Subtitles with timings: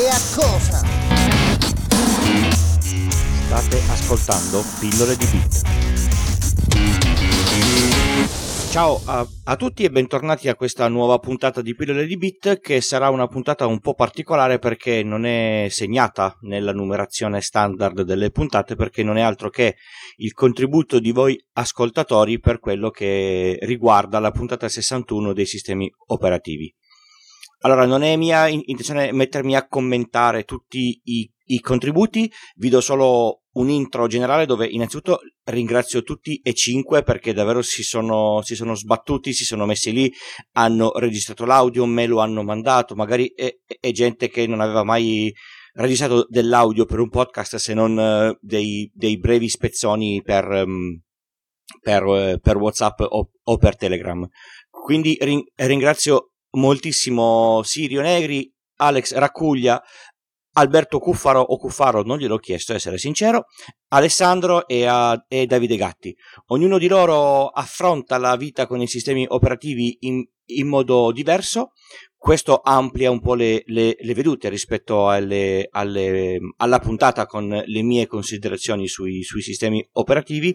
[0.00, 0.78] e a cosa?
[3.44, 5.62] State ascoltando Pillole di Bit.
[8.70, 12.80] Ciao a, a, tutti e bentornati a questa nuova puntata di Pillole di Bit che
[12.80, 18.76] sarà una puntata un po' particolare perché non è segnata nella numerazione standard delle puntate
[18.76, 19.76] perché non è altro che
[20.16, 26.72] il contributo di voi ascoltatori per quello che riguarda la puntata 61 dei sistemi operativi.
[27.62, 33.42] Allora, non è mia intenzione mettermi a commentare tutti i, i contributi, vi do solo
[33.52, 38.74] un intro generale dove innanzitutto ringrazio tutti e cinque perché davvero si sono, si sono
[38.74, 40.12] sbattuti, si sono messi lì,
[40.52, 45.30] hanno registrato l'audio, me lo hanno mandato, magari è, è gente che non aveva mai
[45.74, 51.00] registrato dell'audio per un podcast se non uh, dei, dei, brevi spezzoni per, um,
[51.80, 54.26] per, uh, per WhatsApp o, o, per Telegram.
[54.68, 59.80] Quindi ring- ringrazio moltissimo Sirio Negri, Alex Raccuglia,
[60.52, 63.44] Alberto Cuffaro o Cuffaro, non gliel'ho chiesto, essere sincero,
[63.88, 66.14] Alessandro e, a, e, Davide Gatti.
[66.46, 71.70] Ognuno di loro affronta la vita con i sistemi operativi in, in modo diverso.
[72.22, 77.82] Questo amplia un po' le, le, le vedute rispetto alle, alle, alla puntata con le
[77.82, 80.54] mie considerazioni sui, sui sistemi operativi.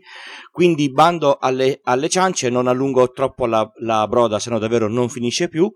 [0.51, 5.09] Quindi bando alle, alle ciance, non allungo troppo la, la broda, se no davvero non
[5.09, 5.67] finisce più.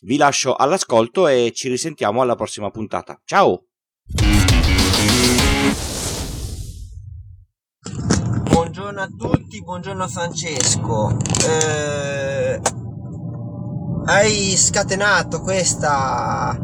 [0.00, 3.20] Vi lascio all'ascolto e ci risentiamo alla prossima puntata.
[3.26, 3.66] Ciao!
[8.50, 11.14] Buongiorno a tutti, buongiorno Francesco.
[11.46, 12.60] Eh,
[14.04, 16.56] hai scatenato questa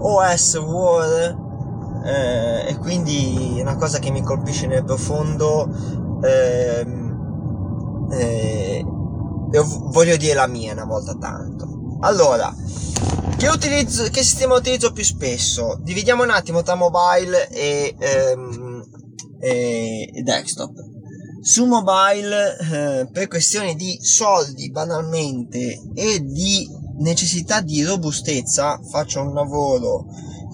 [0.00, 1.46] OS War
[2.04, 5.68] eh, e quindi una cosa che mi colpisce nel profondo.
[6.22, 6.86] Eh,
[8.10, 8.84] eh,
[9.90, 11.96] voglio dire la mia una volta tanto.
[12.00, 12.54] Allora,
[13.36, 15.78] che, utilizzo, che sistema utilizzo più spesso?
[15.82, 18.84] Dividiamo un attimo tra mobile e, ehm,
[19.40, 20.72] e desktop.
[21.40, 26.68] Su mobile, eh, per questioni di soldi banalmente e di
[26.98, 30.06] necessità di robustezza, faccio un lavoro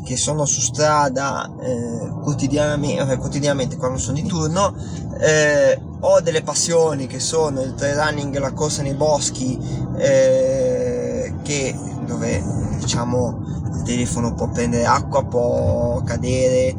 [0.04, 4.74] che sono su strada eh, quotidianamente, quotidianamente quando sono di turno,
[5.18, 9.58] eh, ho delle passioni che sono il trail running, la corsa nei boschi,
[9.96, 11.74] eh, che
[12.04, 12.42] dove
[12.78, 13.40] diciamo
[13.76, 16.74] il telefono può prendere acqua, può cadere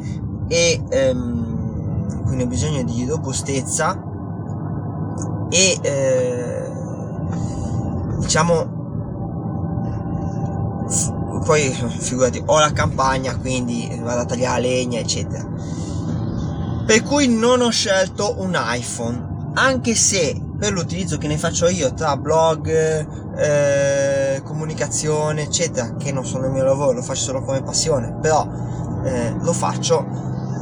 [0.46, 4.00] e ehm, quindi ho bisogno di robustezza
[5.48, 6.70] e eh,
[8.20, 8.75] diciamo
[11.46, 15.48] poi figurati ho la campagna quindi vado a tagliare la legna eccetera.
[16.84, 21.94] Per cui non ho scelto un iPhone anche se per l'utilizzo che ne faccio io
[21.94, 22.68] tra blog
[23.36, 28.46] eh, comunicazione eccetera che non sono il mio lavoro lo faccio solo come passione però
[29.04, 30.04] eh, lo faccio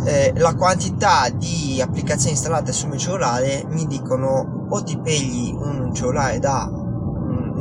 [0.05, 5.95] eh, la quantità di applicazioni installate sul mio cellulare mi dicono o ti pegli un
[5.95, 6.84] cellulare da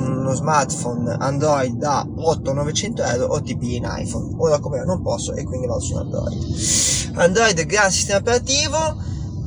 [0.06, 4.36] uno smartphone Android da 800-900 euro o pigli in iPhone.
[4.38, 7.16] Ora come non posso e quindi vado su Android.
[7.16, 8.97] Android è gran sistema operativo,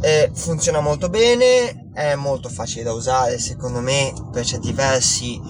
[0.01, 5.41] eh, funziona molto bene, è molto facile da usare secondo me per certi versi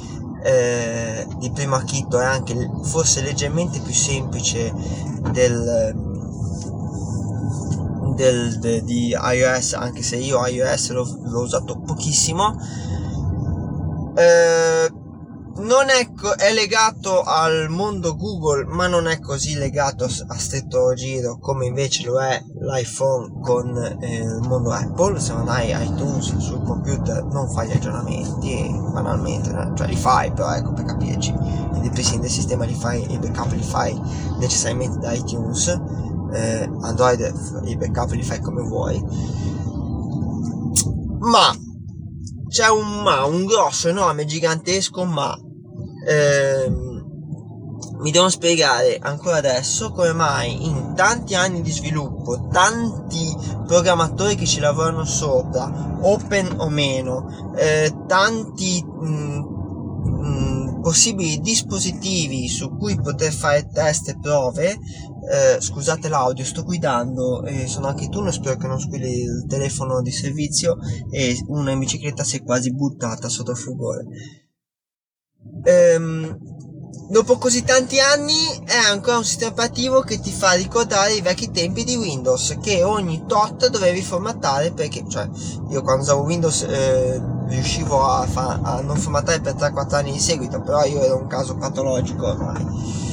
[0.45, 4.72] eh, di primo acchito è anche forse leggermente più semplice
[5.33, 5.93] del,
[8.15, 12.56] del, de, di iOS anche se io iOS l'ho, l'ho usato pochissimo
[14.16, 14.91] eh,
[15.59, 20.93] non è, co- è, legato al mondo Google, ma non è così legato a stretto
[20.94, 25.21] giro come invece lo è l'iPhone con eh, il mondo Apple.
[25.21, 30.53] Se non hai iTunes sul computer non fai gli aggiornamenti, banalmente, cioè li fai, però
[30.53, 31.34] ecco per capirci,
[31.83, 33.98] depressing del sistema li fai, i backup li fai
[34.38, 35.69] necessariamente da iTunes,
[36.33, 37.33] eh, Android
[37.65, 39.03] i backup li fai come vuoi.
[41.19, 41.54] Ma
[42.56, 45.39] c'è un ma, un grosso, enorme, gigantesco ma.
[46.09, 47.05] Ehm,
[47.99, 53.36] mi devono spiegare ancora adesso come mai in tanti anni di sviluppo, tanti
[53.66, 59.39] programmatori che ci lavorano sopra, open o meno, eh, tanti mh, mm,
[60.03, 64.78] mh, mm, possibili dispositivi su cui poter fare test e prove,
[65.28, 70.01] eh, scusate l'audio, sto guidando e sono anche tu, spero che non squilli il telefono
[70.01, 70.77] di servizio
[71.11, 74.05] e una bicicletta si è quasi buttata sotto il furgone.
[75.65, 76.39] Ehm,
[77.09, 78.34] dopo così tanti anni
[78.65, 82.83] è ancora un sistema operativo che ti fa ricordare i vecchi tempi di Windows che
[82.83, 85.28] ogni tot dovevi formattare perché cioè
[85.71, 90.19] io quando usavo Windows eh, riuscivo a, fa- a non formattare per 3-4 anni di
[90.19, 93.05] seguito però io ero un caso patologico ormai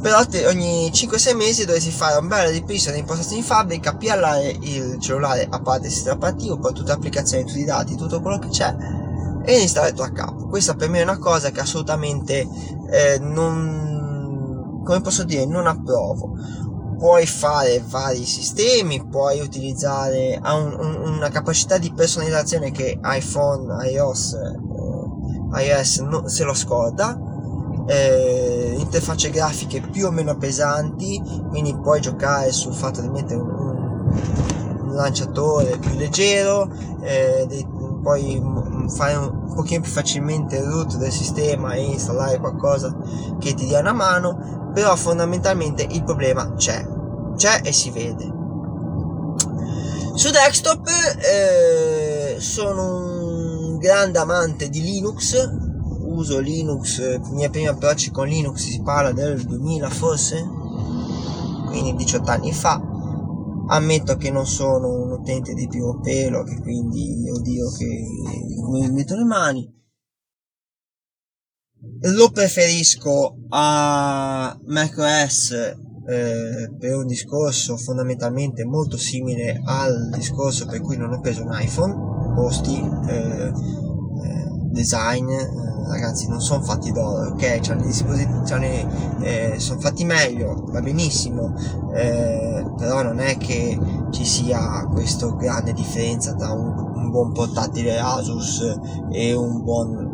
[0.00, 4.98] però ogni 5-6 mesi dovresti fare un bel ripristino di impostazioni di fabbrica, piallare il
[5.00, 8.38] cellulare a parte il sistema operativo con tutte le applicazioni, tutti i dati, tutto quello
[8.38, 8.74] che c'è
[9.44, 10.46] e installare tutto a capo.
[10.46, 12.46] Questa per me è una cosa che assolutamente
[12.90, 16.36] eh, non, come posso dire, non approvo.
[16.96, 24.32] Puoi fare vari sistemi, puoi utilizzare un, un, una capacità di personalizzazione che iPhone, iOS,
[24.34, 27.27] eh, iOS no, se lo scorda
[27.88, 33.48] eh, interfacce grafiche più o meno pesanti, quindi puoi giocare sul fatto di mettere un,
[33.48, 36.70] un lanciatore più leggero,
[37.00, 37.66] eh, dei,
[38.02, 38.40] puoi
[38.94, 42.94] fare un pochino più facilmente il root del sistema e installare qualcosa
[43.38, 46.86] che ti dia una mano, però fondamentalmente il problema c'è,
[47.36, 48.36] c'è e si vede.
[50.14, 50.88] Su desktop
[51.20, 55.67] eh, sono un grande amante di Linux,
[56.18, 60.44] uso Linux, i miei primi approcci con Linux si parla del 2000 forse,
[61.66, 62.82] quindi 18 anni fa.
[63.70, 67.86] Ammetto che non sono un utente di primo pelo, che quindi odio che
[68.70, 69.76] mi metto le mani.
[72.00, 75.50] Lo preferisco a macOS
[76.08, 81.50] eh, per un discorso fondamentalmente molto simile al discorso per cui non ho preso un
[81.52, 83.87] iPhone, posti, eh, eh,
[84.70, 85.28] design,
[85.88, 87.60] ragazzi non sono fatti d'oro ok?
[87.60, 88.38] C'hanno i dispositivi
[89.20, 91.54] eh, sono fatti meglio va benissimo
[91.94, 93.78] eh, però non è che
[94.10, 98.78] ci sia questa grande differenza tra un, un buon portatile Asus
[99.10, 100.06] e un buon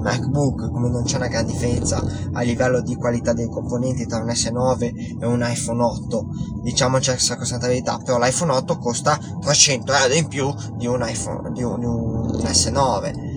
[0.00, 2.02] MacBook come non c'è una gran differenza
[2.32, 6.26] a livello di qualità dei componenti tra un S9 e un iPhone 8
[6.62, 11.52] diciamoci la sacrosanta verità però l'iPhone 8 costa 300 euro in più di un iPhone
[11.52, 13.31] di un, di un S9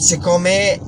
[0.00, 0.80] secondo me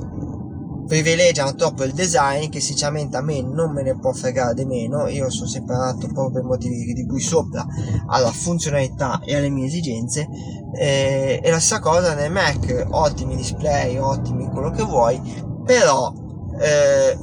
[0.87, 5.07] privilegiano troppo il design che sinceramente a me non me ne può fregare di meno.
[5.07, 7.65] Io sono sempre andato proprio per motivi di cui sopra
[8.07, 10.27] alla funzionalità e alle mie esigenze.
[10.75, 15.21] Eh, e la stessa cosa nel Mac ottimi display ottimi quello che vuoi
[15.63, 16.11] però
[16.59, 17.15] eh,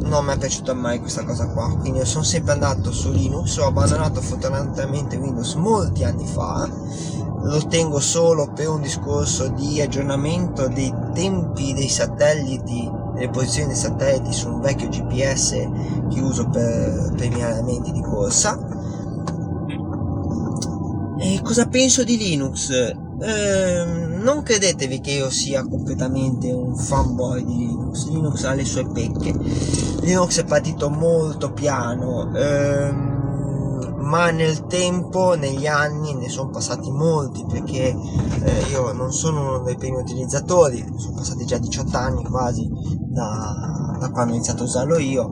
[0.00, 1.76] non mi è piaciuta mai questa cosa qua.
[1.78, 6.68] Quindi io sono sempre andato su Linux ho abbandonato fortunatamente Windows molti anni fa
[7.42, 13.76] lo tengo solo per un discorso di aggiornamento dei tempi dei satelliti, delle posizioni dei
[13.76, 15.50] satelliti su un vecchio GPS
[16.08, 18.58] che uso per, per i miei allenamenti di corsa.
[21.18, 22.70] E cosa penso di Linux?
[22.70, 28.08] Eh, non credetevi che io sia completamente un fanboy di Linux.
[28.08, 29.32] Linux ha le sue pecche.
[30.00, 32.30] Linux è partito molto piano.
[32.34, 33.11] Ehm,
[34.02, 37.96] ma nel tempo, negli anni, ne sono passati molti perché
[38.42, 42.68] eh, io non sono uno dei primi utilizzatori, sono passati già 18 anni quasi
[42.98, 45.30] da, da quando ho iniziato a usarlo io.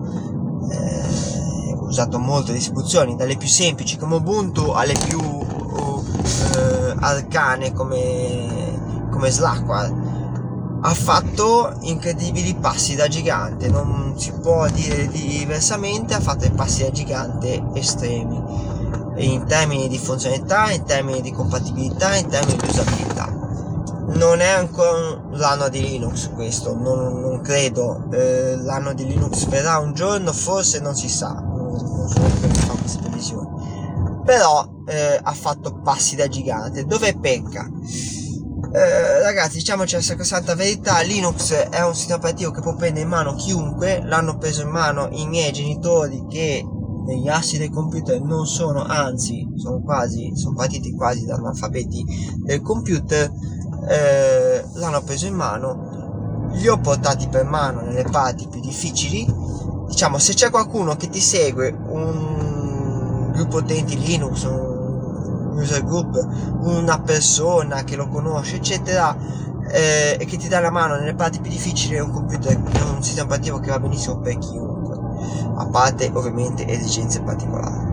[0.70, 9.08] Eh, ho usato molte distribuzioni, dalle più semplici come Ubuntu alle più eh, arcane come,
[9.10, 9.99] come Slackware
[10.82, 16.90] ha fatto incredibili passi da gigante, non si può dire diversamente, ha fatto passi da
[16.90, 18.78] gigante estremi
[19.16, 23.38] in termini di funzionalità, in termini di compatibilità, in termini di usabilità.
[24.12, 28.06] Non è ancora l'anno di Linux questo, non, non credo.
[28.10, 32.54] Eh, l'anno di Linux verrà un giorno, forse non si sa, non, non so come
[32.54, 33.48] fa queste previsioni.
[34.24, 36.86] Però eh, ha fatto passi da gigante.
[36.86, 37.68] Dove pecca?
[38.72, 43.10] Eh, ragazzi, diciamoci la sacrosanta verità: Linux è un sistema operativo che può prendere in
[43.10, 44.00] mano chiunque.
[44.04, 46.64] L'hanno preso in mano i miei genitori che
[47.04, 52.04] negli assi del computer non sono, anzi, sono quasi, sono partiti quasi da analfabeti
[52.44, 53.28] del computer.
[53.88, 59.26] Eh, l'hanno preso in mano, li ho portati per mano nelle parti più difficili.
[59.88, 64.69] Diciamo, se c'è qualcuno che ti segue, un gruppo utenti Linux, un
[65.60, 66.16] user group,
[66.62, 69.16] una persona che lo conosce, eccetera,
[69.68, 72.80] eh, e che ti dà la mano nelle parti più difficili è un computer, è
[72.82, 74.98] un sistema operativo che va benissimo per chiunque,
[75.56, 77.88] a parte ovviamente esigenze particolari.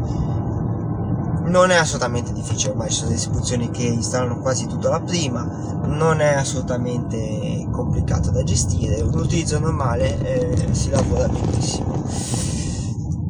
[1.45, 5.43] Non è assolutamente difficile, ormai ci sono distribuzioni che installano quasi tutto alla prima,
[5.85, 12.03] non è assolutamente complicato da gestire, l'utilizzo normale eh, si lavora benissimo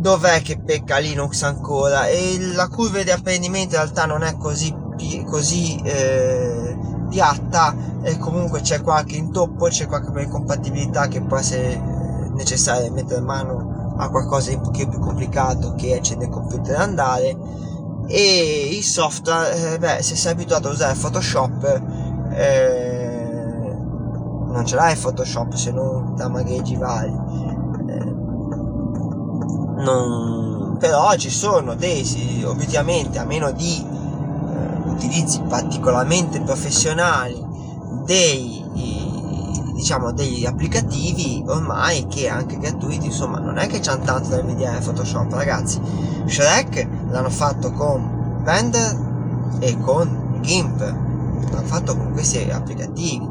[0.08, 2.08] dov'è che pecca Linux ancora?
[2.08, 4.74] E la curva di apprendimento in realtà non è così,
[5.26, 6.78] così eh,
[7.10, 7.76] piatta.
[8.04, 11.78] E comunque c'è qualche intoppo, c'è qualche compatibilità che può essere
[12.34, 16.82] necessaria mettere mano a qualcosa di un pochino più complicato che accende il computer e
[16.82, 17.38] andare.
[18.08, 21.82] E il software, eh, beh, se sei abituato a usare Photoshop
[22.32, 23.76] eh,
[24.48, 27.47] non ce l'hai Photoshop se non da magheggi vari.
[29.78, 37.46] Non, però ci sono dei, obiettivamente, a meno di eh, utilizzi particolarmente professionali
[38.06, 38.58] dei
[39.78, 44.80] diciamo degli applicativi ormai che anche gratuiti insomma non è che c'hanno tanto da invidiare
[44.80, 45.80] Photoshop ragazzi.
[46.26, 50.80] Shrek l'hanno fatto con Blender e con GIMP.
[50.80, 53.26] L'hanno fatto con questi applicativi.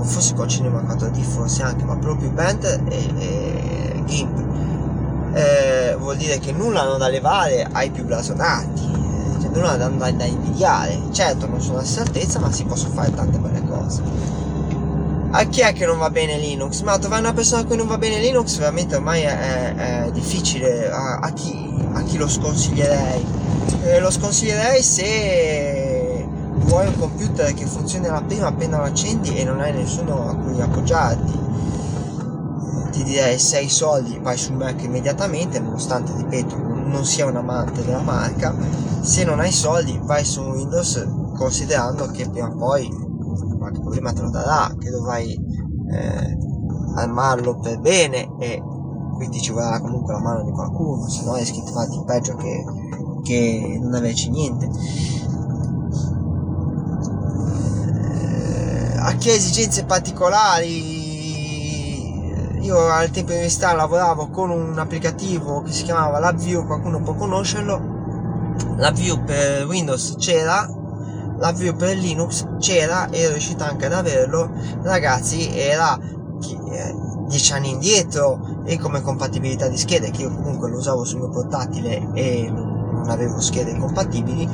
[0.00, 4.77] Forse con Cinema 4D forse anche ma proprio Blender e, e GIMP
[5.34, 8.96] eh, vuol dire che nulla hanno da levare ai più blasonati
[9.40, 12.94] cioè nulla da, da, da invidiare certo non sono a stessa altezza ma si possono
[12.94, 14.38] fare tante belle cose
[15.30, 16.80] a chi è che non va bene Linux?
[16.80, 20.90] Ma trovare una persona a cui non va bene Linux veramente ormai è, è, difficile.
[20.90, 23.24] A, a, chi, a, chi, lo sconsiglierei?
[23.82, 29.44] Eh, lo sconsiglierei se vuoi un computer che funzioni la prima appena lo accendi e
[29.44, 31.47] non hai nessuno a cui appoggiarti.
[32.90, 37.84] Ti direi se hai soldi vai sul Mac immediatamente, nonostante ripeto non sia un amante
[37.84, 38.54] della marca.
[39.00, 43.06] Se non hai soldi vai su Windows considerando che prima o poi
[43.58, 45.32] qualche problema te lo darà, che dovrai
[45.90, 46.38] eh,
[46.96, 48.62] armarlo per bene e
[49.14, 52.64] quindi ci vorrà comunque la mano di qualcuno, se no rischi di farti peggio che,
[53.22, 54.68] che non averci niente.
[57.94, 60.97] Eh, a ha esigenze particolari
[62.68, 67.14] io al tempo di università lavoravo con un applicativo che si chiamava LabView, qualcuno può
[67.14, 67.96] conoscerlo.
[68.76, 70.68] LabView per Windows c'era,
[71.38, 74.50] l'avvio per Linux c'era e ero riuscito anche ad averlo
[74.82, 80.78] ragazzi era 10 eh, anni indietro e come compatibilità di schede che io comunque lo
[80.78, 84.48] usavo sul mio portatile e non avevo schede compatibili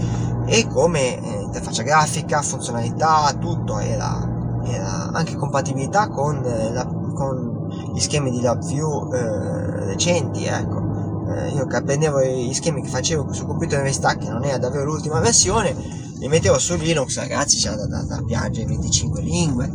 [0.46, 7.53] e come eh, interfaccia grafica, funzionalità, tutto era, era anche compatibilità con, eh, la, con
[7.94, 10.82] gli schemi di LabVIEW eh, recenti ecco.
[11.28, 15.20] Eh, io prendevo gli schemi che facevo sul computer università che non era davvero l'ultima
[15.20, 19.70] versione li mettevo su Linux ragazzi c'era da, da, da piangere 25 lingue.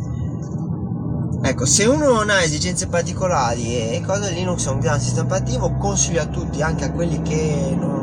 [1.42, 5.76] Ecco se uno non ha esigenze particolari e cosa Linux è un gran sistema operativo
[5.76, 7.99] consiglio a tutti anche a quelli che non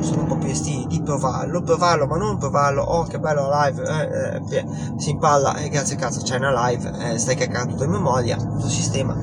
[0.00, 3.82] sono un po' più estivi di provarlo provarlo ma non provarlo oh che bello live
[3.82, 4.66] eh, eh,
[4.96, 8.66] si impalla eh, grazie cazzo c'è una live eh, stai caricando tutto in memoria tutto
[8.66, 9.16] il sistema.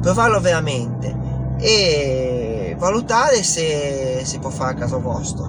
[0.00, 1.26] Provarlo veramente.
[1.58, 5.46] E valutare se si può fare a caso vostro.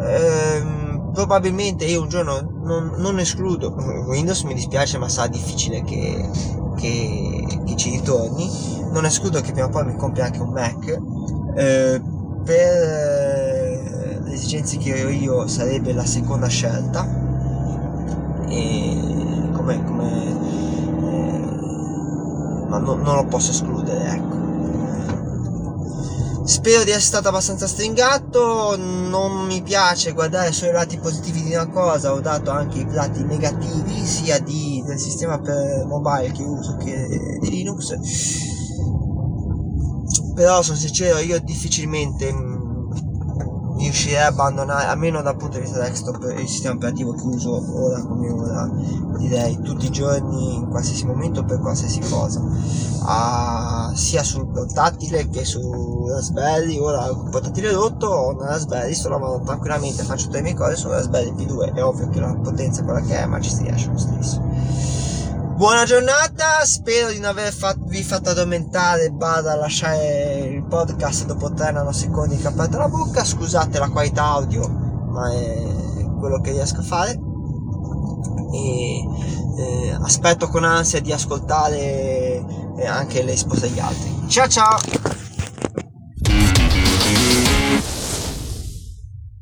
[0.00, 3.74] Ehm, probabilmente io un giorno non, non, escludo
[4.06, 6.28] Windows mi dispiace ma sa difficile che,
[6.76, 8.48] che, che, ci ritorni.
[8.92, 11.00] Non escludo che prima o poi mi compri anche un Mac
[11.56, 12.02] eh,
[12.44, 13.41] per
[14.32, 17.06] le esigenze che ho io sarebbe la seconda scelta
[18.48, 20.30] e come, come
[21.02, 21.38] eh,
[22.68, 24.40] ma no, non lo posso escludere ecco
[26.44, 31.54] Spero di essere stato abbastanza stringato, non mi piace guardare solo i lati positivi di
[31.54, 36.42] una cosa, ho dato anche i lati negativi sia di, del sistema per mobile che
[36.42, 37.94] uso che di Linux.
[40.34, 42.32] Però sono sincero, io difficilmente
[43.84, 48.00] riuscirei a abbandonare, almeno dal punto di vista desktop, il sistema operativo che uso ora
[48.02, 48.70] come ora,
[49.18, 52.42] direi tutti i giorni, in qualsiasi momento, per qualsiasi cosa,
[53.04, 59.08] ah, sia sul portatile che su Raspberry, ora il portatile rotto, ho una Raspberry, sto
[59.08, 62.80] lavorando tranquillamente, faccio tutte le mie cose su Raspberry P2, è ovvio che la potenza
[62.80, 65.01] è quella che è, ma ci si riesce lo stesso.
[65.54, 72.40] Buona giornata, spero di non avervi fatto addormentare barra lasciare il podcast dopo 3 nanosecondi
[72.42, 73.22] aperto la bocca.
[73.22, 75.62] Scusate la qualità audio, ma è
[76.18, 77.10] quello che riesco a fare.
[78.52, 79.04] E
[79.58, 82.42] eh, aspetto con ansia di ascoltare
[82.78, 84.28] eh, anche le risposte degli altri.
[84.28, 84.78] Ciao ciao!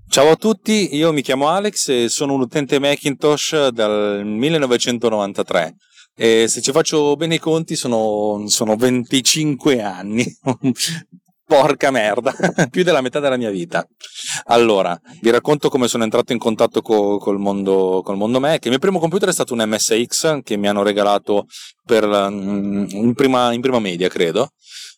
[0.08, 5.76] Ciao a tutti, io mi chiamo Alex e sono un utente Macintosh dal 1993
[6.22, 10.22] e se ci faccio bene i conti sono, sono 25 anni.
[11.46, 12.34] Porca merda,
[12.70, 13.88] più della metà della mia vita.
[14.48, 18.62] Allora, vi racconto come sono entrato in contatto co, col, mondo, col mondo Mac.
[18.64, 21.46] Il mio primo computer è stato un MSX che mi hanno regalato
[21.86, 24.50] per, mm, in, prima, in prima media, credo.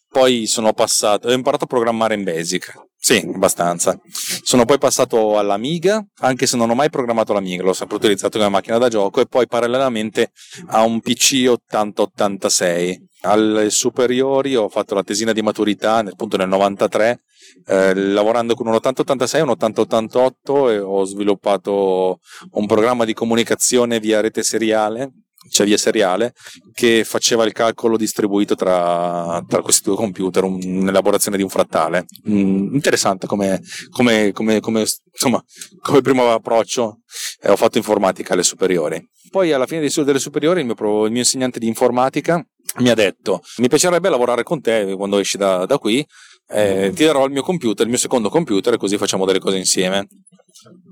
[0.09, 3.99] Poi sono passato, ho imparato a programmare in Basic sì, abbastanza.
[4.45, 8.49] Sono poi passato all'Amiga, anche se non ho mai programmato l'Amiga, l'ho sempre utilizzato come
[8.49, 10.31] macchina da gioco e poi parallelamente
[10.67, 13.09] a un PC 8086.
[13.23, 17.23] Alle superiori ho fatto la tesina di maturità appunto nel 93
[17.67, 22.21] eh, lavorando con un 8086 e un 8088 e ho sviluppato
[22.53, 26.35] un programma di comunicazione via rete seriale cioè via seriale,
[26.73, 32.07] che faceva il calcolo distribuito tra, tra questi due computer, un'elaborazione di un frattale.
[32.29, 34.81] Mm, interessante come, come, come, come,
[35.13, 35.43] insomma,
[35.81, 37.01] come primo approccio.
[37.43, 39.05] Eh, ho fatto informatica alle superiori.
[39.31, 42.45] Poi alla fine delle superiori il mio, il mio insegnante di informatica
[42.79, 46.07] mi ha detto mi piacerebbe lavorare con te quando esci da, da qui
[46.49, 50.07] eh, ti darò il mio computer, il mio secondo computer, così facciamo delle cose insieme.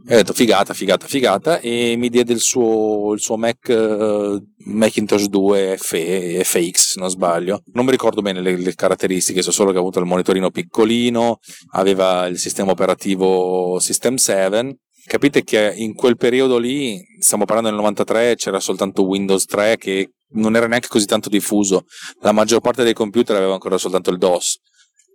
[0.07, 4.43] E ho detto figata, figata, figata, e mi diede il suo, il suo Mac uh,
[4.65, 5.97] Macintosh 2 F,
[6.43, 7.63] FX, se non sbaglio.
[7.73, 11.39] Non mi ricordo bene le, le, caratteristiche, so solo che ha avuto il monitorino piccolino,
[11.73, 14.79] aveva il sistema operativo System 7.
[15.07, 20.11] Capite che in quel periodo lì, stiamo parlando del 93, c'era soltanto Windows 3 che
[20.33, 21.85] non era neanche così tanto diffuso.
[22.21, 24.59] La maggior parte dei computer aveva ancora soltanto il DOS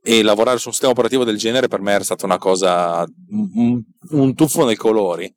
[0.08, 3.82] e lavorare su un sistema operativo del genere per me era stata una cosa un,
[4.12, 5.34] un tuffo nei colori.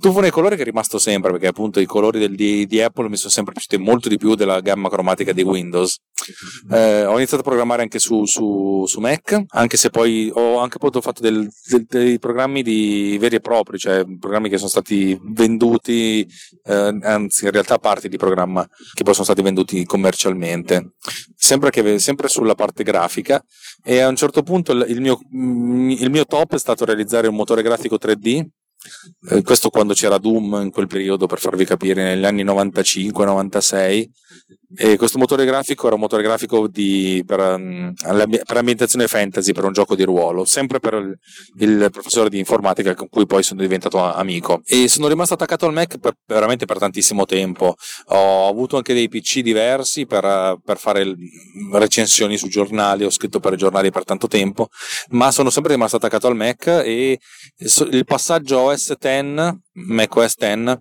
[0.00, 3.10] Tuffo nei colori che è rimasto sempre perché appunto i colori del, di, di, Apple
[3.10, 5.98] mi sono sempre piaciuti molto di più della gamma cromatica di Windows.
[6.72, 10.78] Eh, ho iniziato a programmare anche su, su, su, Mac anche se poi ho anche
[10.78, 15.16] poi fatto del, del, dei programmi di veri e propri cioè programmi che sono stati
[15.22, 16.26] venduti
[16.64, 20.94] eh, anzi in realtà parti di programma che poi sono stati venduti commercialmente.
[21.36, 23.44] Sempre, che, sempre sulla parte grafica
[23.84, 27.62] e a un certo punto il mio, il mio top è stato realizzare un motore
[27.62, 28.46] grafico 3D
[29.30, 34.06] eh, questo quando c'era Doom in quel periodo per farvi capire negli anni 95-96
[34.74, 39.64] e questo motore grafico era un motore grafico di, per, um, per, ambientazione fantasy per
[39.64, 41.18] un gioco di ruolo sempre per il,
[41.58, 44.62] il, professore di informatica con cui poi sono diventato amico.
[44.64, 47.76] E sono rimasto attaccato al Mac per, veramente per tantissimo tempo.
[48.06, 51.14] Ho avuto anche dei PC diversi per, per fare
[51.72, 54.68] recensioni su giornali ho scritto per giornali per tanto tempo
[55.10, 57.18] ma sono sempre rimasto attaccato al Mac e
[57.90, 60.78] il passaggio OS X, macOS X,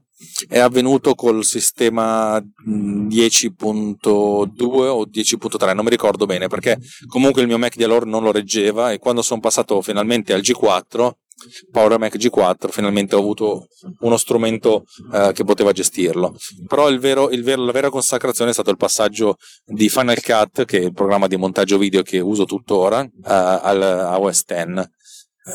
[0.48, 6.78] è avvenuto col sistema 10.2 o 10.3, non mi ricordo bene perché
[7.08, 10.42] comunque il mio Mac di allora non lo reggeva e quando sono passato finalmente al
[10.42, 11.12] G4
[11.70, 13.68] Power Mac G4 finalmente ho avuto
[14.00, 16.36] uno strumento eh, che poteva gestirlo.
[16.66, 19.36] Però il vero, il vero, la vera consacrazione è stato il passaggio
[19.66, 24.18] di Final Cut che è il programma di montaggio video che uso tuttora eh, al
[24.20, 24.90] OS X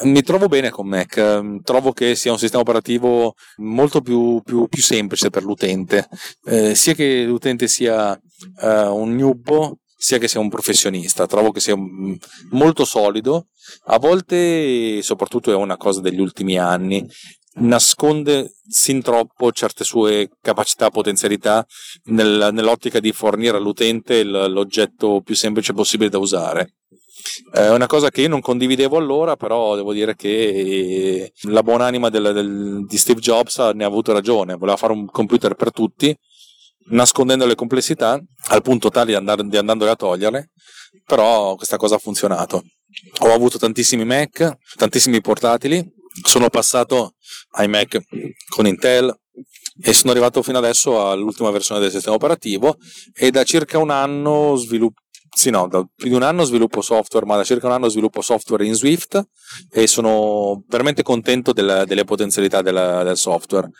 [0.03, 4.69] mi trovo bene con Mac, ehm, trovo che sia un sistema operativo molto più, più,
[4.69, 6.09] più semplice per l'utente,
[6.45, 11.61] eh, sia che l'utente sia uh, un noob sia che sia un professionista, trovo che
[11.61, 12.15] sia mm,
[12.53, 13.49] molto solido,
[13.87, 17.07] a volte, soprattutto è una cosa degli ultimi anni,
[17.57, 21.67] nasconde sin troppo certe sue capacità, potenzialità
[22.05, 26.77] nel, nell'ottica di fornire all'utente l'oggetto più semplice possibile da usare
[27.53, 32.33] è una cosa che io non condividevo allora, però devo dire che la buonanima del,
[32.33, 34.57] del, di Steve Jobs ne ha avuto ragione.
[34.57, 36.15] Voleva fare un computer per tutti,
[36.91, 40.51] nascondendo le complessità al punto tale di, andare, di andandole a toglierle,
[41.05, 42.63] però questa cosa ha funzionato.
[43.21, 45.85] Ho avuto tantissimi Mac, tantissimi portatili,
[46.23, 47.15] sono passato
[47.53, 47.99] ai Mac
[48.49, 49.15] con Intel,
[49.83, 52.77] e sono arrivato fino adesso all'ultima versione del sistema operativo
[53.15, 55.01] e da circa un anno sviluppo
[55.33, 58.21] sì, no, da più di un anno sviluppo software, ma da circa un anno sviluppo
[58.21, 59.23] software in Swift
[59.71, 63.71] e sono veramente contento della, delle potenzialità della, del software.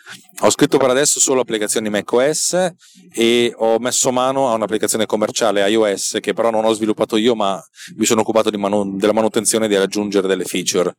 [0.41, 2.73] Ho scritto per adesso solo applicazioni macOS
[3.13, 7.61] e ho messo mano a un'applicazione commerciale iOS che però non ho sviluppato io, ma
[7.95, 10.95] mi sono occupato manu- della manutenzione e di aggiungere delle feature.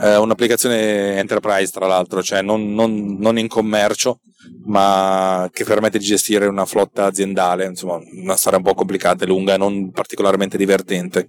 [0.00, 4.20] Eh, un'applicazione enterprise, tra l'altro, cioè non, non, non in commercio,
[4.64, 9.26] ma che permette di gestire una flotta aziendale, insomma, una storia un po' complicata e
[9.26, 11.28] lunga non particolarmente divertente.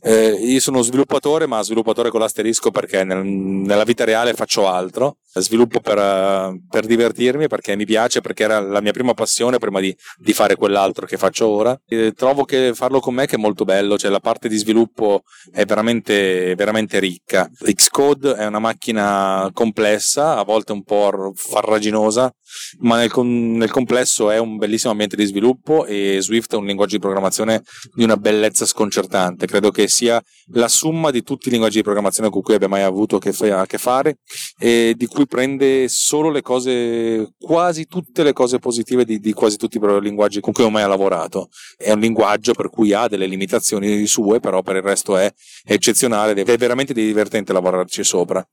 [0.00, 5.18] Eh, io sono sviluppatore, ma sviluppatore con l'asterisco perché nel, nella vita reale faccio altro,
[5.40, 9.94] sviluppo per, per, divertirmi perché mi piace, perché era la mia prima passione prima di,
[10.16, 11.78] di fare quell'altro che faccio ora.
[11.86, 15.22] E trovo che farlo con me che è molto bello, cioè la parte di sviluppo
[15.50, 17.48] è veramente, veramente ricca.
[17.60, 22.32] Xcode è una macchina complessa, a volte un po' farraginosa,
[22.80, 26.96] ma nel, nel, complesso è un bellissimo ambiente di sviluppo e Swift è un linguaggio
[26.96, 27.62] di programmazione
[27.94, 29.46] di una bellezza sconcertante.
[29.46, 32.82] Credo che sia la somma di tutti i linguaggi di programmazione con cui abbia mai
[32.82, 34.18] avuto a che fare
[34.58, 39.56] e di cui prende solo le cose, quasi tutte le cose positive di, di quasi
[39.56, 41.48] tutti i linguaggi con cui ho mai lavorato.
[41.76, 45.32] È un linguaggio per cui ha delle limitazioni sue, però per il resto è
[45.64, 48.46] eccezionale ed è veramente divertente lavorarci sopra.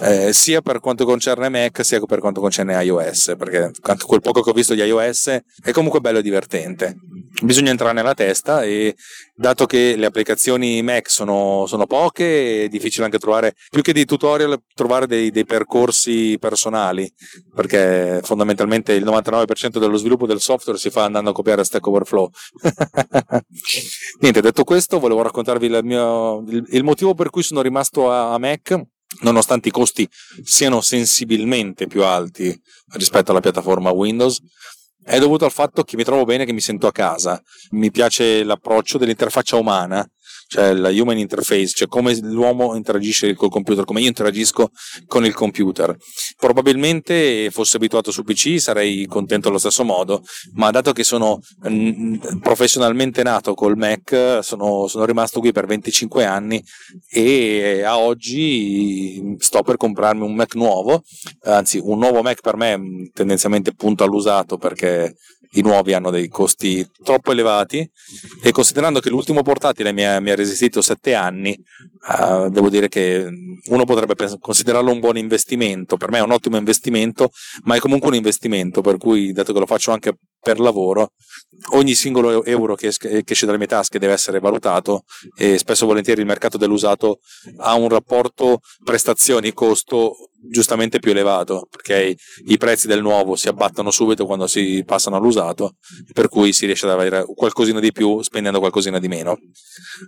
[0.00, 4.50] Eh, sia per quanto concerne Mac sia per quanto concerne iOS perché quel poco che
[4.50, 6.96] ho visto di iOS è comunque bello e divertente.
[7.42, 8.96] Bisogna entrare nella testa e
[9.34, 14.04] dato che le applicazioni Mac sono, sono poche, è difficile anche trovare, più che dei
[14.04, 17.12] tutorial, trovare dei, dei percorsi personali,
[17.54, 22.30] perché fondamentalmente il 99% dello sviluppo del software si fa andando a copiare Stack Overflow.
[24.20, 28.32] Niente, detto questo, volevo raccontarvi il, mio, il, il motivo per cui sono rimasto a,
[28.32, 30.08] a Mac nonostante i costi
[30.42, 32.58] siano sensibilmente più alti
[32.92, 34.40] rispetto alla piattaforma Windows,
[35.02, 38.42] è dovuto al fatto che mi trovo bene, che mi sento a casa, mi piace
[38.42, 40.06] l'approccio dell'interfaccia umana
[40.54, 44.70] cioè la human interface, cioè come l'uomo interagisce col computer, come io interagisco
[45.08, 45.96] con il computer.
[46.36, 51.40] Probabilmente fossi abituato su PC sarei contento allo stesso modo, ma dato che sono
[52.40, 56.62] professionalmente nato col Mac, sono, sono rimasto qui per 25 anni
[57.10, 61.02] e a oggi sto per comprarmi un Mac nuovo,
[61.42, 65.16] anzi un nuovo Mac per me tendenzialmente punto all'usato perché
[65.54, 67.88] i nuovi hanno dei costi troppo elevati
[68.42, 71.58] e considerando che l'ultimo portatile mi ha, mi ha resistito 7 anni,
[72.18, 73.28] uh, devo dire che
[73.66, 77.30] uno potrebbe considerarlo un buon investimento, per me è un ottimo investimento,
[77.64, 81.12] ma è comunque un investimento, per cui dato che lo faccio anche per lavoro,
[81.72, 85.86] ogni singolo euro che, che esce dalle mie tasche deve essere valutato e spesso e
[85.86, 87.20] volentieri il mercato dell'usato
[87.58, 94.26] ha un rapporto prestazioni-costo giustamente più elevato perché i prezzi del nuovo si abbattono subito
[94.26, 95.76] quando si passano all'usato
[96.12, 99.38] per cui si riesce ad avere qualcosina di più spendendo qualcosina di meno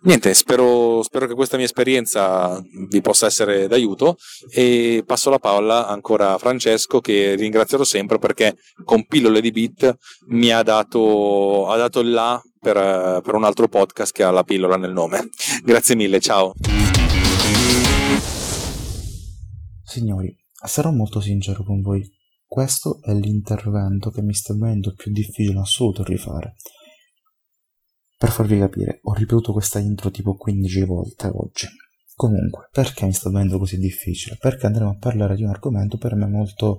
[0.03, 4.17] niente spero, spero che questa mia esperienza vi possa essere d'aiuto
[4.51, 9.97] e passo la palla ancora a Francesco che ringrazierò sempre perché con pillole di bit
[10.29, 14.43] mi ha dato, ha dato il là per, per un altro podcast che ha la
[14.43, 15.29] pillola nel nome.
[15.63, 16.55] Grazie mille, ciao.
[19.87, 22.05] Signori, sarò molto sincero con voi.
[22.45, 26.57] Questo è l'intervento che mi sta venendo più difficile in assoluto rifare.
[28.19, 31.69] Per farvi capire, ho ripetuto questa intro tipo 15 volte oggi.
[32.17, 34.37] Comunque, perché mi sta venendo così difficile?
[34.41, 36.79] Perché andremo a parlare di un argomento per me molto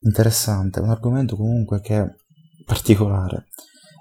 [0.00, 2.06] interessante, un argomento comunque che è
[2.64, 3.48] particolare.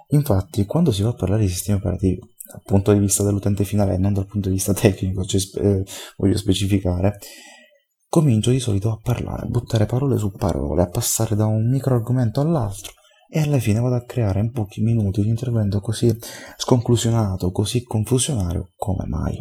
[0.09, 3.95] Infatti, quando si va a parlare di sistemi operativi, dal punto di vista dell'utente finale
[3.95, 7.17] e non dal punto di vista tecnico, cioè, eh, voglio specificare,
[8.11, 11.95] comincio di solito a parlare, a buttare parole su parole, a passare da un micro
[11.95, 12.91] argomento all'altro
[13.29, 16.13] e alla fine vado a creare in pochi minuti un intervento così
[16.57, 19.37] sconclusionato, così confusionario come mai.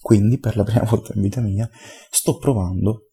[0.00, 1.70] Quindi, per la prima volta in vita mia,
[2.10, 3.10] sto provando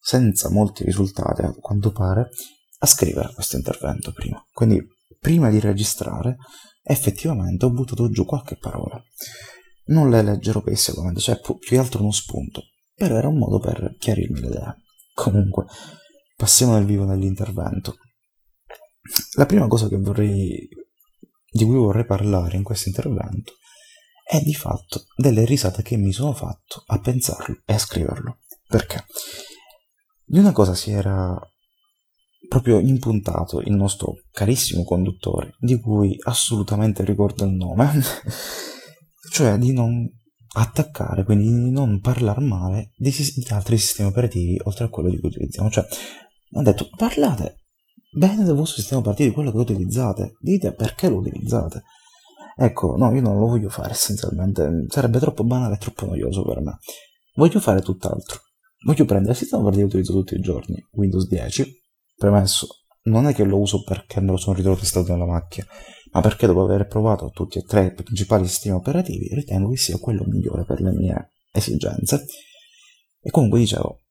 [0.00, 2.30] senza molti risultati a quanto pare,
[2.78, 4.44] a scrivere questo intervento prima.
[4.52, 4.84] Quindi
[5.20, 6.38] prima di registrare
[6.82, 9.00] effettivamente ho buttato giù qualche parola.
[9.86, 12.62] Non le leggerò pessimamente, cioè più che altro uno spunto,
[12.96, 14.74] però era un modo per chiarirmi l'idea.
[15.12, 15.66] Comunque,
[16.34, 17.96] passiamo nel vivo dell'intervento.
[19.36, 20.66] La prima cosa vorrei,
[21.50, 23.52] di cui vorrei parlare in questo intervento
[24.26, 28.38] è di fatto delle risate che mi sono fatto a pensarlo e a scriverlo.
[28.66, 29.04] Perché?
[30.24, 31.38] Di una cosa si era
[32.48, 38.00] proprio impuntato il nostro carissimo conduttore, di cui assolutamente ricordo il nome,
[39.30, 40.08] cioè di non
[40.62, 45.18] attaccare, quindi di non parlare male di, di, altri sistemi operativi oltre a quello di
[45.18, 45.70] cui utilizziamo.
[45.70, 45.86] Cioè,
[46.52, 47.64] ha detto parlate
[48.10, 51.82] bene del vostro sistema operativo, di quello che utilizzate, dite perché lo utilizzate.
[52.56, 56.60] Ecco, no, io non lo voglio fare essenzialmente, sarebbe troppo banale e troppo noioso per
[56.62, 56.78] me.
[57.34, 58.40] Voglio fare tutt'altro
[58.86, 61.82] Voglio prendere il sistema operativo che utilizzo tutti i giorni, Windows 10,
[62.14, 62.68] premesso,
[63.04, 65.66] non è che lo uso perché me lo sono ritrovato installato nella macchina,
[66.12, 69.98] ma perché dopo aver provato tutti e tre i principali sistemi operativi ritengo che sia
[69.98, 72.26] quello migliore per le mie esigenze.
[73.20, 74.02] E comunque dicevo,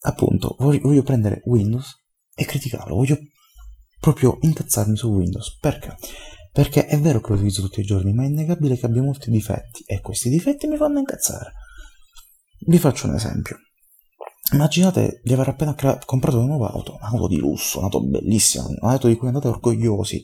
[0.00, 2.02] appunto, voglio prendere Windows
[2.34, 3.18] e criticarlo, voglio
[3.98, 5.58] proprio incazzarmi su Windows.
[5.58, 5.96] Perché?
[6.52, 9.30] Perché è vero che lo utilizzo tutti i giorni, ma è innegabile che abbia molti
[9.30, 11.52] difetti e questi difetti mi fanno incazzare.
[12.66, 13.56] Vi faccio un esempio.
[14.52, 19.08] Immaginate di aver appena crea- comprato una nuova auto, un'auto di lusso, un'auto bellissima, un'auto
[19.08, 20.22] di cui andate orgogliosi,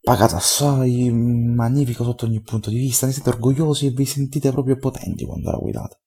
[0.00, 4.76] pagata assai, magnifica sotto ogni punto di vista, ne siete orgogliosi e vi sentite proprio
[4.76, 6.00] potenti quando la guidate.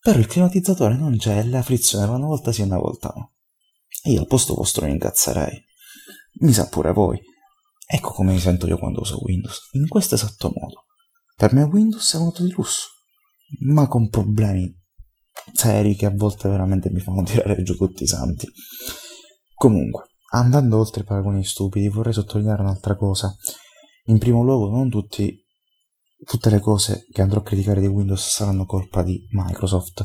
[0.00, 3.12] Però il climatizzatore non c'è e la frizione va una volta sì e una volta
[3.14, 3.34] no.
[4.02, 5.64] E io al posto vostro mi incazzerei.
[6.40, 7.20] Mi sa pure voi.
[7.88, 10.86] Ecco come mi sento io quando uso Windows, in questo esatto modo.
[11.34, 12.88] Per me Windows è un'auto di lusso,
[13.60, 14.74] ma con problemi
[15.52, 18.48] seri che a volte veramente mi fanno tirare giù tutti i santi.
[19.54, 23.34] Comunque, andando oltre i paragoni stupidi, vorrei sottolineare un'altra cosa.
[24.04, 25.44] In primo luogo, non tutti,
[26.24, 30.04] tutte le cose che andrò a criticare di Windows saranno colpa di Microsoft.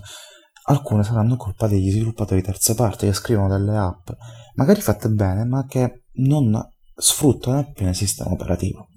[0.63, 4.09] alcune saranno colpa degli sviluppatori terze parti che scrivono delle app,
[4.55, 6.59] magari fatte bene, ma che non
[6.95, 8.87] sfruttano appieno il sistema operativo.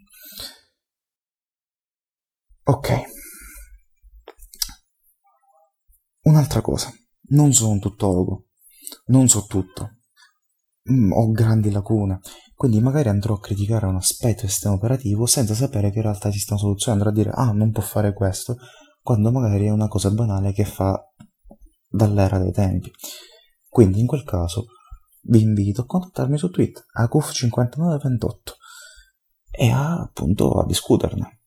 [2.64, 3.02] Ok.
[6.22, 6.90] Un'altra cosa,
[7.30, 8.46] non sono un tuttologo,
[9.06, 10.03] non so tutto,
[10.90, 12.20] mm, ho grandi lacune,
[12.54, 16.28] quindi magari andrò a criticare un aspetto del sistema operativo senza sapere che in realtà
[16.28, 18.56] esiste una soluzione, andrò a dire ah non può fare questo,
[19.00, 20.98] quando magari è una cosa banale che fa
[21.88, 22.90] dall'era dei tempi.
[23.68, 24.66] Quindi in quel caso
[25.26, 28.34] vi invito a contattarmi su Twitter a CUF5928
[29.50, 31.40] e a, appunto a discuterne.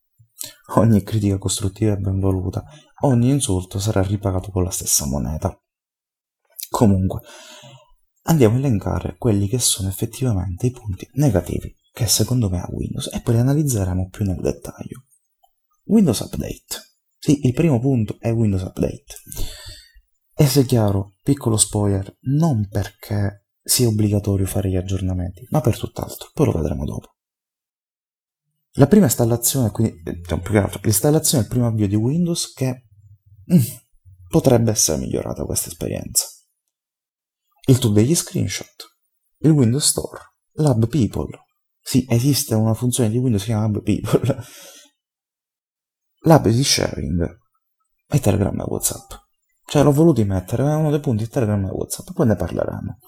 [0.76, 2.64] Ogni critica costruttiva è benvoluta,
[3.02, 5.58] ogni insulto sarà ripagato con la stessa moneta.
[6.70, 7.22] Comunque,
[8.28, 13.10] andiamo a elencare quelli che sono effettivamente i punti negativi che secondo me ha Windows
[13.12, 15.06] e poi li analizzeremo più nel dettaglio.
[15.86, 17.00] Windows Update.
[17.18, 19.16] Sì, il primo punto è Windows Update.
[20.36, 26.30] E se chiaro, piccolo spoiler, non perché sia obbligatorio fare gli aggiornamenti, ma per tutt'altro,
[26.34, 27.16] poi lo vedremo dopo.
[28.74, 32.86] La prima installazione, quindi, cioè, più che altro, l'installazione del primo avvio di Windows che
[33.52, 33.60] mm,
[34.30, 36.28] potrebbe essere migliorata questa esperienza.
[37.70, 38.98] Il tool degli screenshot,
[39.40, 40.22] il Windows Store,
[40.54, 41.38] l'Hub People.
[41.82, 44.44] Sì, esiste una funzione di Windows che si chiama Hub People.
[46.24, 47.38] L'hub di sharing
[48.08, 49.12] e Telegram e WhatsApp.
[49.66, 53.00] Cioè l'ho voluto mettere, è uno dei punti di Telegram e WhatsApp, poi ne parleremo.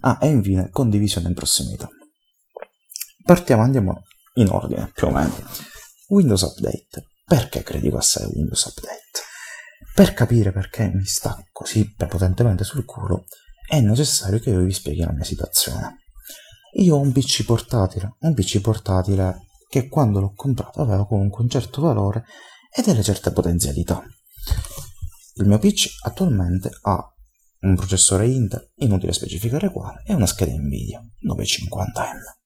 [0.00, 1.86] Ah, e infine condivisione in prossimità.
[3.24, 4.04] Partiamo, andiamo
[4.36, 5.34] in ordine più o meno.
[6.08, 7.08] Windows Update.
[7.26, 9.20] Perché critico assai Windows Update?
[9.94, 13.26] Per capire perché mi sta così prepotentemente sul culo
[13.68, 15.98] è necessario che io vi spieghi la mia situazione.
[16.80, 21.50] Io ho un PC portatile, un PC portatile che quando l'ho comprato aveva comunque un
[21.50, 22.24] certo valore
[22.74, 24.02] e delle certe potenzialità.
[25.34, 27.14] Il mio PC attualmente ha
[27.60, 32.36] un processore Intel, inutile specificare quale, e una scheda Nvidia 950M.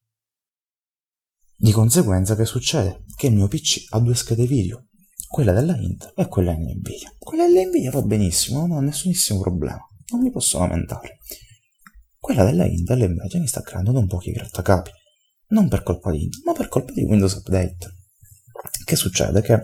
[1.55, 3.05] Di conseguenza che succede?
[3.15, 4.89] Che il mio PC ha due schede video,
[5.29, 7.15] quella della Intel e quella dell'Nvidia.
[7.19, 9.81] Quella dell'Nvidia va benissimo, non ho nessunissimo problema,
[10.13, 11.19] non mi posso lamentare.
[12.19, 14.91] Quella della Intel invece mi sta creando un po' di grattacapi,
[15.49, 17.95] non per colpa di Intel, ma per colpa di Windows Update.
[18.85, 19.43] Che succede?
[19.43, 19.63] Che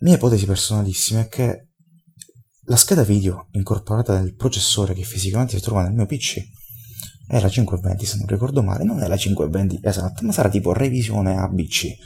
[0.00, 1.68] mia ipotesi personalissima è che
[2.68, 6.42] la scheda video incorporata nel processore che fisicamente si trova nel mio PC
[7.28, 10.72] è la 520 se non ricordo male, non è la 520 esatta, ma sarà tipo
[10.72, 11.96] revisione ABC.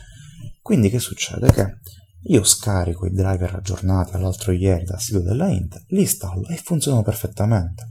[0.63, 1.53] Quindi che succede?
[1.53, 1.79] Che
[2.25, 7.03] io scarico i driver aggiornati all'altro ieri dal sito della Intel, li installo e funzionano
[7.03, 7.89] perfettamente.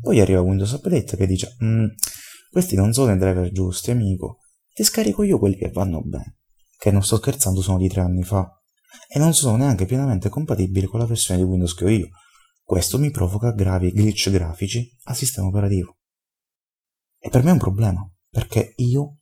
[0.00, 1.86] Poi arriva Windows Update che dice mm,
[2.50, 4.38] questi non sono i driver giusti, amico,
[4.72, 6.38] ti scarico io quelli che vanno bene,
[6.78, 8.48] che non sto scherzando sono di tre anni fa,
[9.08, 12.08] e non sono neanche pienamente compatibili con la versione di Windows che ho io.
[12.62, 15.96] Questo mi provoca gravi glitch grafici al sistema operativo.
[17.18, 19.17] E per me è un problema, perché io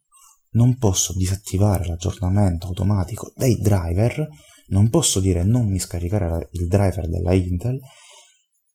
[0.51, 4.29] non posso disattivare l'aggiornamento automatico dei driver,
[4.69, 7.79] non posso dire non mi scaricare il driver della Intel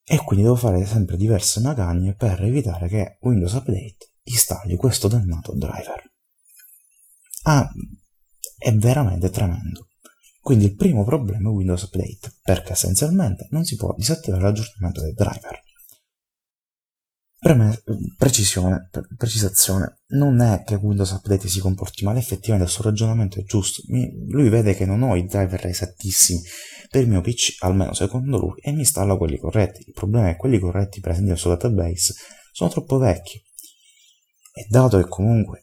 [0.04, 5.54] e quindi devo fare sempre diverse magagne per evitare che Windows Update installi questo dannato
[5.54, 6.02] driver.
[7.44, 7.68] Ah,
[8.56, 9.88] è veramente tremendo.
[10.40, 15.12] Quindi il primo problema è Windows Update, perché essenzialmente non si può disattivare l'aggiornamento dei
[15.12, 15.62] driver.
[18.16, 23.42] Precisione, precisazione, non è che Windows Update si comporti male, effettivamente il suo ragionamento è
[23.42, 23.82] giusto.
[23.88, 26.40] Mi, lui vede che non ho i driver esattissimi
[26.88, 29.82] per il mio PC, almeno secondo lui, e mi installa quelli corretti.
[29.84, 32.14] Il problema è che quelli corretti presenti nel suo database
[32.52, 33.42] sono troppo vecchi.
[34.52, 35.62] E dato che comunque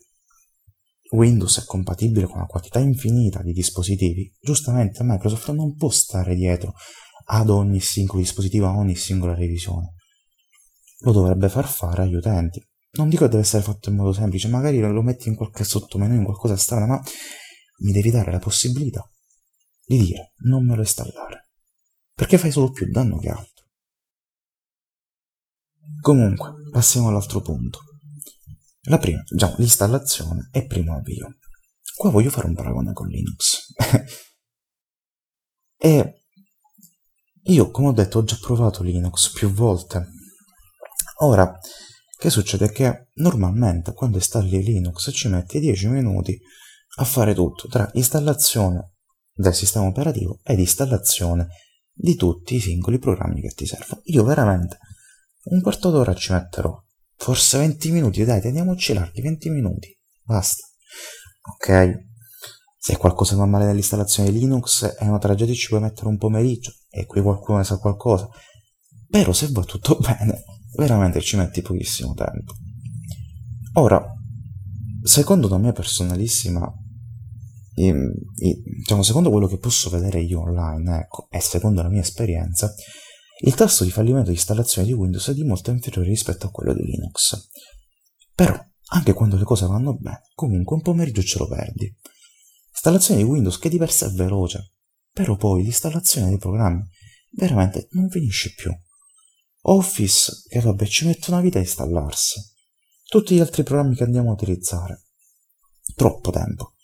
[1.12, 6.74] Windows è compatibile con una quantità infinita di dispositivi, giustamente Microsoft non può stare dietro
[7.28, 9.94] ad ogni singolo dispositivo, a ogni singola revisione
[11.00, 12.66] lo dovrebbe far fare agli utenti.
[12.92, 16.16] Non dico che deve essere fatto in modo semplice, magari lo metti in qualche sottomenu,
[16.16, 17.02] in qualcosa strana, ma
[17.82, 19.08] mi devi dare la possibilità
[19.86, 21.50] di dire non me lo installare.
[22.14, 23.66] Perché fai solo più danno che altro.
[26.02, 27.80] Comunque, passiamo all'altro punto.
[28.84, 31.38] La prima, diciamo, l'installazione e primo avvio.
[31.96, 33.74] Qua voglio fare un paragone con Linux.
[35.78, 36.24] e
[37.44, 40.08] io, come ho detto, ho già provato Linux più volte
[41.22, 41.58] Ora,
[42.18, 42.72] che succede?
[42.72, 46.40] Che normalmente quando installi Linux ci metti 10 minuti
[46.98, 48.94] a fare tutto, tra installazione
[49.34, 51.48] del sistema operativo ed installazione
[51.92, 54.02] di tutti i singoli programmi che ti servono.
[54.06, 54.78] Io veramente
[55.44, 56.74] un quarto d'ora ci metterò,
[57.16, 60.66] forse 20 minuti, dai, teniamoci larghi 20 minuti, basta.
[61.54, 62.08] Ok,
[62.78, 67.06] se qualcosa va male nell'installazione Linux è una tragedia, ci puoi mettere un pomeriggio e
[67.06, 68.30] qui qualcuno ne sa qualcosa
[69.10, 70.44] Però se va tutto bene,
[70.80, 72.54] veramente ci metti pochissimo tempo.
[73.74, 74.04] Ora,
[75.04, 76.74] secondo la mia personalissima
[77.74, 82.74] diciamo, secondo quello che posso vedere io online, ecco, e secondo la mia esperienza,
[83.42, 86.74] il tasso di fallimento di installazione di Windows è di molto inferiore rispetto a quello
[86.74, 87.48] di Linux.
[88.36, 88.58] Però,
[88.92, 91.96] anche quando le cose vanno bene, comunque un pomeriggio ce lo perdi.
[92.72, 94.74] Installazione di Windows che di per sé è veloce,
[95.13, 96.84] però poi l'installazione dei programmi
[97.32, 98.74] veramente non finisce più.
[99.62, 102.41] Office, che vabbè ci mette una vita a installarsi.
[103.06, 105.08] Tutti gli altri programmi che andiamo a utilizzare.
[105.95, 106.76] Troppo tempo.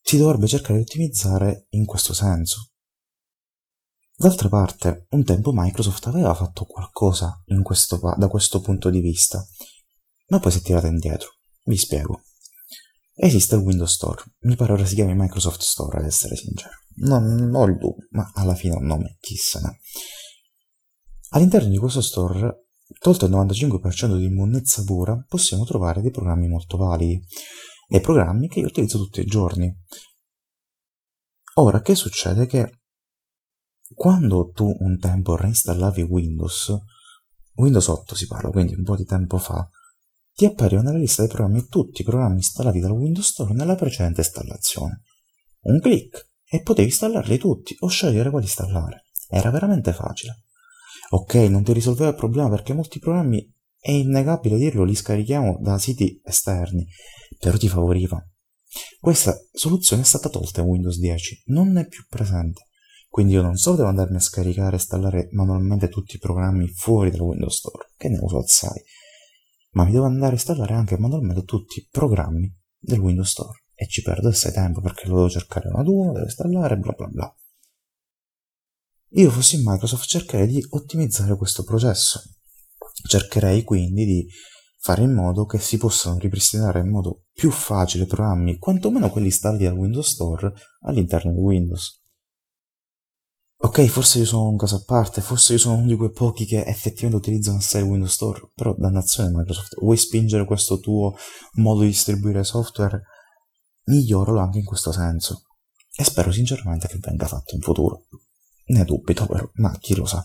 [0.00, 2.70] Si dovrebbe cercare di ottimizzare in questo senso.
[4.18, 9.44] D'altra parte, un tempo Microsoft aveva fatto qualcosa questo, da questo punto di vista,
[10.28, 11.34] ma poi si è tirata indietro.
[11.64, 12.22] Vi spiego.
[13.12, 16.74] Esiste il Windows Store, mi pare ora si chiami Microsoft Store ad essere sincero.
[16.98, 19.80] Non ho il dubbio, ma alla fine un nome, chi se ne.
[21.30, 22.66] All'interno di questo store,
[22.98, 27.20] tolto il 95% di monnezza pura, possiamo trovare dei programmi molto validi
[27.88, 29.72] dei programmi che io utilizzo tutti i giorni.
[31.54, 32.46] Ora, che succede?
[32.46, 32.80] Che
[33.94, 36.76] quando tu un tempo reinstallavi Windows,
[37.54, 39.68] Windows 8 si parla, quindi un po' di tempo fa,
[40.34, 44.20] ti appariva nella lista dei programmi tutti i programmi installati dal Windows Store nella precedente
[44.20, 45.02] installazione.
[45.60, 49.04] Un clic e potevi installarli tutti o scegliere quali installare.
[49.28, 50.42] Era veramente facile.
[51.10, 55.78] Ok, non ti risolveva il problema perché molti programmi, è innegabile dirlo, li scarichiamo da
[55.78, 56.86] siti esterni
[57.38, 58.24] però ti favoriva.
[59.00, 62.66] Questa soluzione è stata tolta in Windows 10, non è più presente.
[63.08, 67.10] Quindi io non solo devo andarmi a scaricare e installare manualmente tutti i programmi fuori
[67.10, 68.82] dal Windows Store, che ne uso assai,
[69.70, 73.86] ma mi devo andare a installare anche manualmente tutti i programmi del Windows Store e
[73.88, 77.06] ci perdo assai tempo perché lo devo cercare uno ad uno, devo installare, bla bla
[77.06, 77.36] bla.
[79.10, 82.20] Io fossi in Microsoft cercherei di ottimizzare questo processo.
[83.08, 84.26] Cercherei quindi di
[84.78, 89.64] fare in modo che si possano ripristinare in modo più facile programmi, quantomeno quelli installati
[89.64, 92.02] dal Windows Store all'interno di Windows.
[93.58, 96.44] Ok, forse io sono un caso a parte, forse io sono uno di quei pochi
[96.44, 101.14] che effettivamente utilizzano assai Windows Store, però dannazione Microsoft, vuoi spingere questo tuo
[101.54, 103.02] modo di distribuire software?
[103.84, 105.42] Miglioralo anche in questo senso.
[105.96, 108.06] E spero sinceramente che venga fatto in futuro.
[108.68, 110.24] Ne dubito però, ma chi lo sa.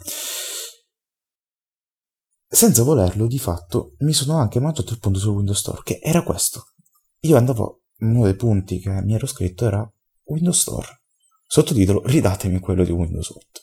[2.48, 6.24] Senza volerlo, di fatto, mi sono anche mangiato il punto su Windows Store, che era
[6.24, 6.74] questo.
[7.22, 9.90] Io andavo, uno dei punti che mi ero scritto era
[10.24, 11.04] Windows Store.
[11.48, 13.62] Sottotitolo, ridatemi quello di Windows 8.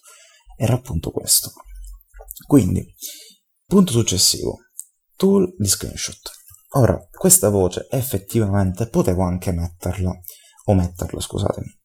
[0.56, 1.50] Era appunto questo.
[2.46, 2.94] Quindi,
[3.66, 4.58] punto successivo,
[5.16, 6.30] tool di screenshot.
[6.72, 10.18] Ora, questa voce effettivamente potevo anche metterla,
[10.66, 11.78] o metterla, scusatemi,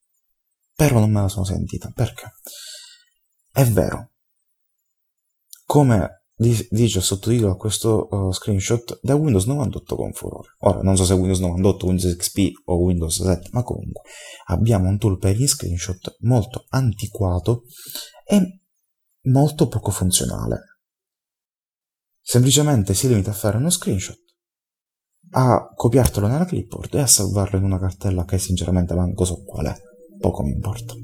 [0.75, 2.31] però non me la sono sentita, perché?
[3.55, 4.13] È vero,
[5.63, 10.55] come dice il sottotitolo a questo uh, screenshot da Windows 98 con furore.
[10.61, 14.01] Ora, non so se Windows 98, Windows XP o Windows 7, ma comunque
[14.47, 17.65] abbiamo un tool per gli screenshot molto antiquato
[18.25, 18.61] e
[19.25, 20.79] molto poco funzionale.
[22.21, 24.17] Semplicemente si limita a fare uno screenshot,
[25.33, 29.67] a copiartelo nella clipboard e a salvarlo in una cartella che sinceramente manco so qual
[29.67, 29.75] è,
[30.19, 30.95] poco mi importa.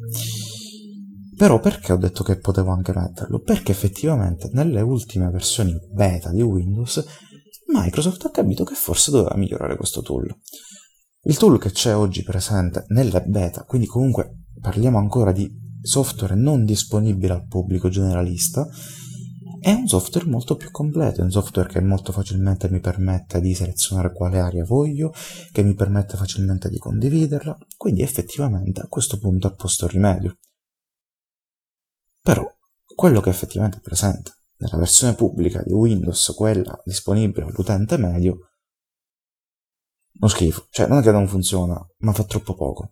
[1.39, 3.39] Però perché ho detto che potevo anche metterlo?
[3.39, 7.01] Perché effettivamente nelle ultime versioni beta di Windows
[7.67, 10.27] Microsoft ha capito che forse doveva migliorare questo tool.
[11.21, 15.49] Il tool che c'è oggi presente nelle beta, quindi comunque parliamo ancora di
[15.81, 18.67] software non disponibile al pubblico generalista,
[19.61, 23.53] è un software molto più completo, è un software che molto facilmente mi permette di
[23.53, 25.13] selezionare quale area voglio,
[25.53, 30.35] che mi permette facilmente di condividerla, quindi effettivamente a questo punto ha posto rimedio.
[32.21, 32.45] Però
[32.95, 38.51] quello che è effettivamente presente nella versione pubblica di Windows, quella disponibile all'utente medio,
[40.19, 42.91] non schifo, cioè non è che non funziona, ma fa troppo poco.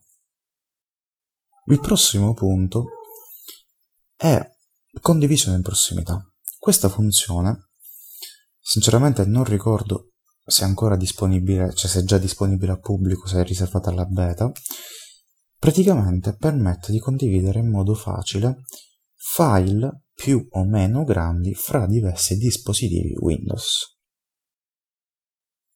[1.66, 2.86] Il prossimo punto
[4.16, 4.42] è
[5.02, 6.24] condivisione in prossimità.
[6.58, 7.72] Questa funzione,
[8.60, 10.14] sinceramente non ricordo
[10.46, 14.06] se è ancora disponibile, cioè se è già disponibile al pubblico, se è riservata alla
[14.06, 14.50] beta,
[15.58, 18.64] praticamente permette di condividere in modo facile
[19.30, 23.98] file più o meno grandi fra diversi dispositivi Windows.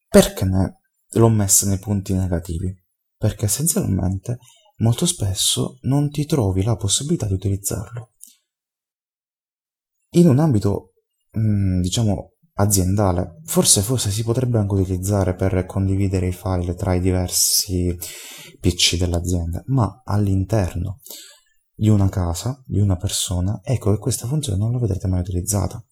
[0.08, 0.80] Perché ne
[1.10, 2.74] l'ho messa nei punti negativi?
[3.18, 4.38] Perché essenzialmente
[4.78, 8.14] molto spesso non ti trovi la possibilità di utilizzarlo.
[10.16, 10.94] In un ambito,
[11.38, 17.00] mm, diciamo, aziendale, forse, forse si potrebbe anche utilizzare per condividere i file tra i
[17.00, 17.96] diversi
[18.60, 21.00] PC dell'azienda, ma all'interno
[21.82, 25.84] di una casa, di una persona, ecco che questa funzione non la vedrete mai utilizzata.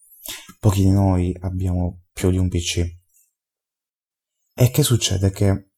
[0.60, 2.86] Pochi di noi abbiamo più di un PC.
[4.54, 5.32] E che succede?
[5.32, 5.72] Che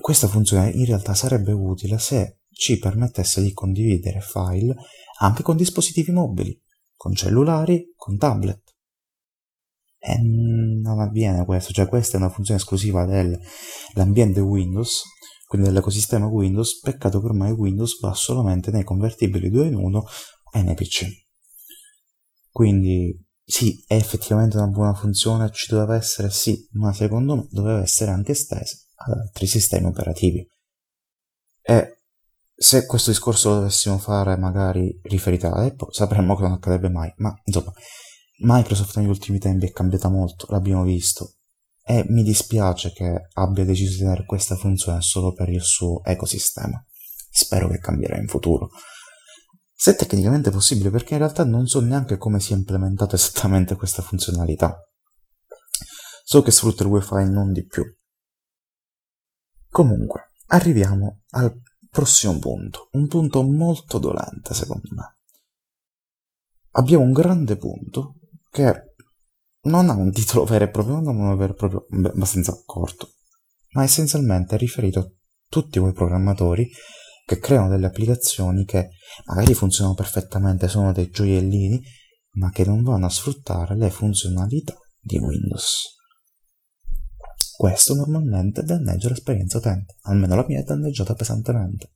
[0.00, 4.74] questa funzione in realtà sarebbe utile se ci permettesse di condividere file
[5.20, 6.60] anche con dispositivi mobili,
[6.96, 8.62] con cellulari, con tablet.
[9.96, 15.04] E non avviene questo, cioè questa è una funzione esclusiva dell'ambiente Windows,
[15.50, 20.04] quindi dell'ecosistema Windows, peccato che ormai Windows va solamente nei convertibili 2 in 1
[20.52, 21.06] e nei PC.
[22.52, 27.82] Quindi sì, è effettivamente una buona funzione, ci doveva essere sì, ma secondo me doveva
[27.82, 30.48] essere anche estesa ad altri sistemi operativi.
[31.62, 31.98] E
[32.54, 37.12] se questo discorso lo dovessimo fare magari riferito a Apple, sapremmo che non accadrebbe mai,
[37.16, 37.72] ma insomma,
[38.42, 41.38] Microsoft negli ultimi tempi è cambiata molto, l'abbiamo visto,
[41.90, 46.80] e mi dispiace che abbia deciso di tenere questa funzione solo per il suo ecosistema.
[47.28, 48.70] Spero che cambierà in futuro.
[49.72, 54.02] Se è tecnicamente possibile, perché in realtà non so neanche come sia implementata esattamente questa
[54.02, 54.78] funzionalità.
[56.22, 57.82] So che sfrutta il wifi non di più.
[59.68, 61.60] Comunque, arriviamo al
[61.90, 65.16] prossimo punto, un punto molto dolente secondo me.
[66.74, 68.14] Abbiamo un grande punto
[68.48, 68.89] che
[69.62, 73.10] non ha un titolo vero e proprio, non ha un vero e proprio abbastanza corto,
[73.72, 75.08] ma essenzialmente è riferito a
[75.48, 76.68] tutti quei programmatori
[77.24, 78.90] che creano delle applicazioni che
[79.26, 81.80] magari funzionano perfettamente, sono dei gioiellini,
[82.32, 85.98] ma che non vanno a sfruttare le funzionalità di Windows.
[87.56, 91.92] Questo normalmente danneggia l'esperienza utente, almeno la mia è danneggiata pesantemente.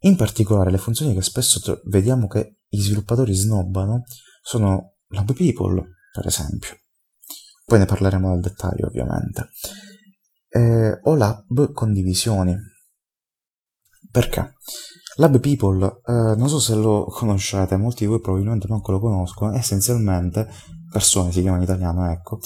[0.00, 4.02] In particolare le funzioni che spesso vediamo che i sviluppatori snobbano
[4.42, 5.82] sono la People,
[6.12, 6.76] per esempio.
[7.64, 9.48] Poi ne parleremo nel dettaglio ovviamente.
[10.48, 12.56] Eh, o l'app condivisioni,
[14.10, 14.54] perché?
[15.16, 19.54] Lab People, eh, non so se lo conoscete, molti di voi probabilmente non lo conoscono,
[19.54, 20.48] essenzialmente,
[20.90, 22.40] persone si chiamano in italiano, ecco,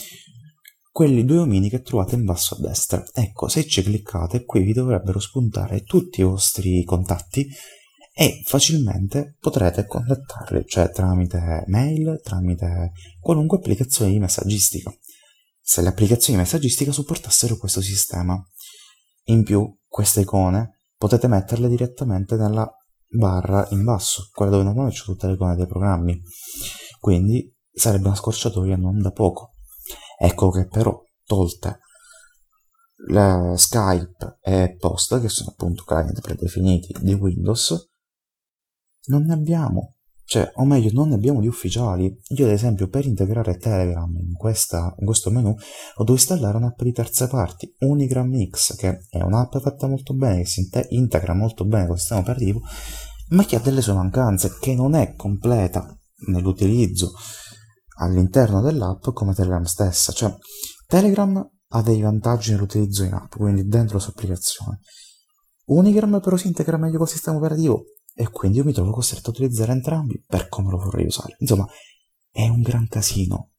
[0.90, 3.02] quelli due omini che trovate in basso a destra.
[3.12, 7.48] Ecco, se ci cliccate, qui vi dovrebbero spuntare tutti i vostri contatti
[8.16, 14.94] e facilmente potrete contattarli, cioè tramite mail, tramite qualunque applicazione di messaggistica.
[15.60, 18.40] Se le applicazioni di messaggistica supportassero questo sistema.
[19.28, 22.70] In più, queste icone potete metterle direttamente nella
[23.08, 26.20] barra in basso, quella dove normalmente c'è tutte le icone dei programmi.
[27.00, 29.54] Quindi sarebbe una scorciatoia non da poco.
[30.18, 31.80] Ecco che però, tolte
[33.56, 37.92] Skype e Post, che sono appunto client predefiniti di Windows,
[39.06, 39.94] non ne abbiamo
[40.26, 42.04] cioè, o meglio, non ne abbiamo di ufficiali.
[42.28, 45.56] Io, ad esempio, per integrare Telegram in, questa, in questo menu, ho
[45.98, 50.46] dovuto installare un'app di terze parti, Unigram X, che è un'app fatta molto bene, che
[50.46, 52.62] si integra molto bene con il sistema operativo,
[53.28, 55.86] ma che ha delle sue mancanze, che non è completa
[56.26, 57.12] nell'utilizzo
[57.98, 60.10] all'interno dell'app come Telegram stessa.
[60.12, 60.34] Cioè,
[60.86, 64.80] Telegram ha dei vantaggi nell'utilizzo in app, quindi dentro la sua applicazione.
[65.66, 67.84] Unigram però si integra meglio col sistema operativo
[68.14, 71.36] e quindi io mi trovo costretto a utilizzare entrambi per come lo vorrei usare.
[71.40, 71.66] Insomma,
[72.30, 73.50] è un gran casino.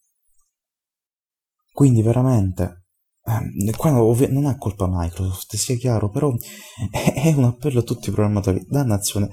[1.71, 2.85] Quindi veramente,
[3.23, 6.33] eh, qua non è colpa Microsoft, sia chiaro, però
[6.89, 8.65] è un appello a tutti i programmatori.
[8.65, 9.29] Dannazione,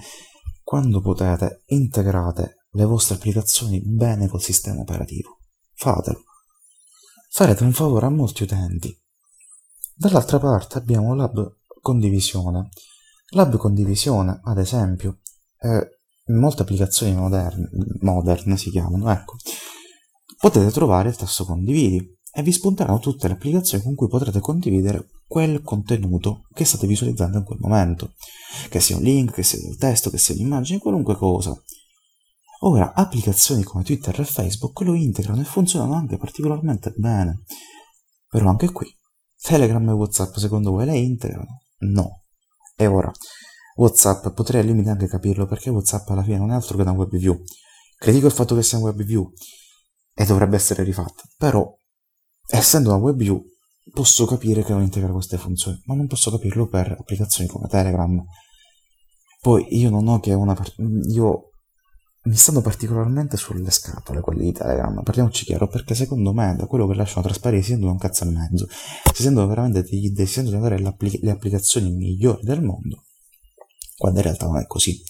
[0.63, 5.39] quando potete, integrate le vostre applicazioni bene col sistema operativo.
[5.75, 6.23] Fatelo.
[7.31, 8.93] Farete un favore a molti utenti.
[9.95, 12.71] Dall'altra parte abbiamo l'hub condivisione
[13.35, 15.21] Lab condivisione, ad esempio,
[15.61, 17.69] eh, in molte applicazioni moderne,
[18.01, 19.37] moderne si chiamano, ecco,
[20.39, 25.09] potete trovare il tasto condividi e vi spunteranno tutte le applicazioni con cui potrete condividere
[25.27, 28.13] quel contenuto che state visualizzando in quel momento,
[28.69, 31.55] che sia un link, che sia del testo, che sia un'immagine, qualunque cosa.
[32.65, 37.45] Ora, applicazioni come Twitter e Facebook lo integrano e funzionano anche particolarmente bene.
[38.29, 38.87] Però anche qui,
[39.41, 41.63] Telegram e WhatsApp secondo voi le integrano?
[41.79, 42.22] No.
[42.83, 43.13] E ora,
[43.77, 46.91] WhatsApp, potrei al limite anche capirlo perché WhatsApp alla fine non è altro che una
[46.91, 47.41] web view.
[47.97, 49.31] Critico il fatto che sia una web view
[50.13, 51.73] e dovrebbe essere rifatta, però
[52.49, 53.41] essendo una web view
[53.93, 58.21] posso capire che non integra queste funzioni, ma non posso capirlo per applicazioni come Telegram.
[59.41, 60.75] Poi io non ho che una part-
[61.09, 61.52] io
[62.25, 66.87] mi stanno particolarmente sulle scatole quelli di Telegram, parliamoci chiaro, perché secondo me da quello
[66.87, 68.69] che lasciano trasparire si sentono un cazzo e mezzo,
[69.13, 70.81] si sentono veramente degli dei, si sentono di avere
[71.21, 73.05] le applicazioni migliori del mondo,
[73.97, 75.03] quando in realtà non è così.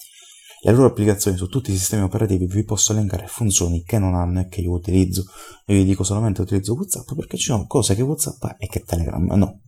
[0.64, 4.40] Le loro applicazioni su tutti i sistemi operativi vi posso elencare funzioni che non hanno
[4.40, 5.24] e che io utilizzo.
[5.66, 8.84] Io vi dico solamente utilizzo WhatsApp perché ci sono cose che WhatsApp ha e che
[8.84, 9.62] Telegram no.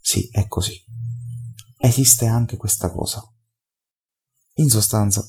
[0.00, 0.74] Sì, è così.
[1.76, 3.22] Esiste anche questa cosa.
[4.54, 5.22] In sostanza,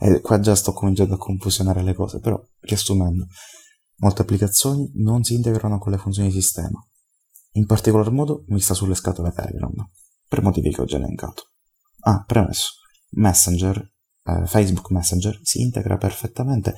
[0.00, 3.26] e qua già sto cominciando a confusionare le cose, però riassumendo,
[3.96, 6.84] molte applicazioni non si integrano con le funzioni di sistema.
[7.52, 9.74] In particolar modo mi sta sulle scatole Telegram,
[10.28, 11.50] per motivi che ho già elencato.
[12.00, 12.74] Ah, premesso,
[13.10, 13.92] Messenger,
[14.24, 16.74] eh, Facebook Messenger si integra perfettamente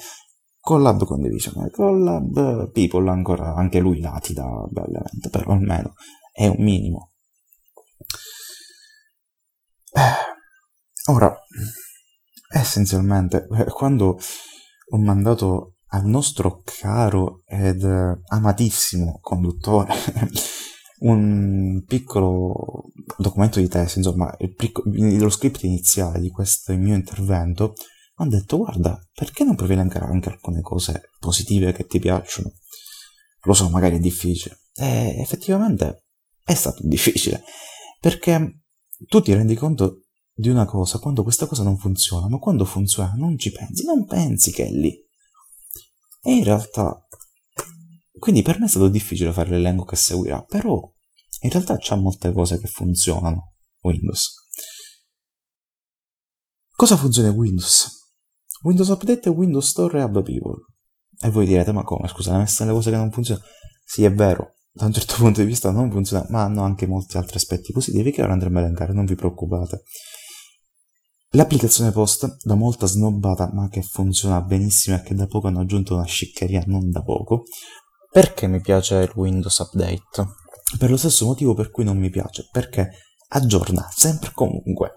[0.61, 5.95] condivisione, con l'hub People ancora, anche lui nati da bellamente, però almeno
[6.33, 7.13] è un minimo.
[9.93, 11.37] Eh, ora,
[12.53, 14.19] essenzialmente, eh, quando
[14.91, 19.93] ho mandato al nostro caro ed amatissimo conduttore
[21.01, 22.85] un piccolo
[23.19, 27.75] documento di tesi, insomma, piccolo, lo script iniziale di questo mio intervento,
[28.17, 32.53] ho detto guarda, perché non provi a elencare anche alcune cose positive che ti piacciono?
[33.45, 34.59] Lo so, magari è difficile.
[34.75, 36.05] E effettivamente
[36.45, 37.43] è stato difficile,
[38.01, 38.63] perché
[39.09, 40.02] tu ti rendi conto
[40.35, 44.07] di una cosa quando questa cosa non funziona, ma quando funziona non ci pensi, non
[44.07, 44.93] pensi che è lì.
[46.23, 47.07] E in realtà,
[48.19, 50.81] quindi per me è stato difficile fare l'elenco che seguirà, però
[51.41, 54.35] in realtà c'ha molte cose che funzionano Windows.
[56.75, 58.01] Cosa funziona in Windows?
[58.63, 60.67] Windows Update e Windows Store e Hub People.
[61.21, 62.09] E voi direte, ma come?
[62.09, 63.45] Scusa, hai messo le cose che non funzionano?
[63.85, 67.17] Sì, è vero, da un certo punto di vista non funziona, ma hanno anche molti
[67.17, 69.83] altri aspetti positivi che ora andremo a elencare, non vi preoccupate.
[71.35, 75.95] L'applicazione post, da molta snobbata, ma che funziona benissimo e che da poco hanno aggiunto
[75.95, 77.45] una sciccheria non da poco.
[78.11, 80.27] Perché mi piace il Windows Update?
[80.79, 82.91] Per lo stesso motivo per cui non mi piace, perché
[83.29, 84.97] aggiorna sempre comunque.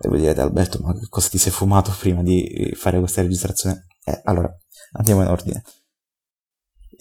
[0.00, 3.88] E voi direte Alberto, ma cosa ti sei fumato prima di fare questa registrazione?
[4.04, 4.48] Eh, allora,
[4.92, 5.64] andiamo in ordine.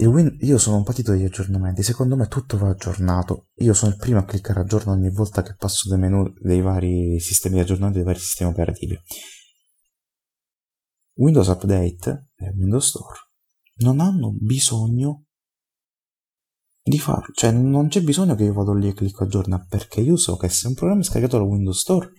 [0.05, 3.47] Win- io sono un patito degli aggiornamenti, secondo me tutto va aggiornato.
[3.55, 7.19] Io sono il primo a cliccare aggiorno ogni volta che passo dai menu dei vari
[7.19, 8.95] sistemi di aggiornamento dei vari sistemi operativi.
[11.15, 13.17] Windows Update e Windows Store
[13.77, 15.23] non hanno bisogno
[16.83, 20.15] di farlo, cioè non c'è bisogno che io vado lì e clicco aggiorna perché io
[20.15, 22.11] so che se un programma è scaricato da Windows Store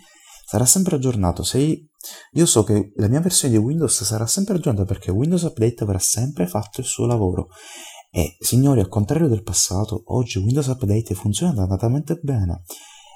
[0.44, 1.44] sarà sempre aggiornato.
[1.44, 1.87] Se
[2.32, 5.98] io so che la mia versione di Windows sarà sempre aggiornata perché Windows Update avrà
[5.98, 7.48] sempre fatto il suo lavoro.
[8.10, 12.62] E signori, al contrario del passato, oggi Windows Update funziona dannatamente bene.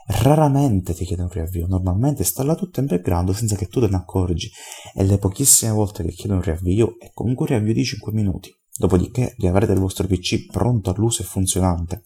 [0.07, 3.97] Raramente ti chiede un riavvio, normalmente installa tutto in background senza che tu te ne
[3.97, 4.51] accorgi
[4.95, 8.53] e le pochissime volte che chiede un riavvio è comunque un riavvio di 5 minuti.
[8.77, 12.03] Dopodiché riavrete il vostro PC pronto all'uso e funzionante.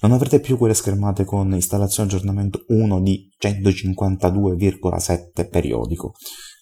[0.00, 6.14] Non avrete più quelle schermate con installazione aggiornamento 1 di 152,7 periodico.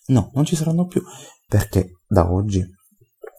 [0.07, 1.03] No, non ci saranno più
[1.47, 2.62] perché da oggi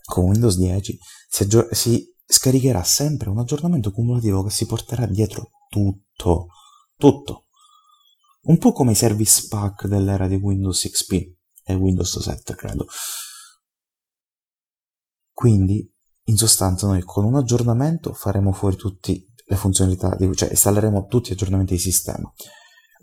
[0.05, 5.51] con Windows 10 si, aggior- si scaricherà sempre un aggiornamento cumulativo che si porterà dietro
[5.69, 6.47] tutto,
[6.97, 7.45] tutto.
[8.43, 11.11] Un po' come i service pack dell'era di Windows XP
[11.63, 12.85] e Windows 7, credo.
[15.31, 15.89] Quindi,
[16.25, 21.29] in sostanza, noi con un aggiornamento faremo fuori tutti le funzionalità, di, cioè installeremo tutti
[21.29, 22.31] gli aggiornamenti di sistema.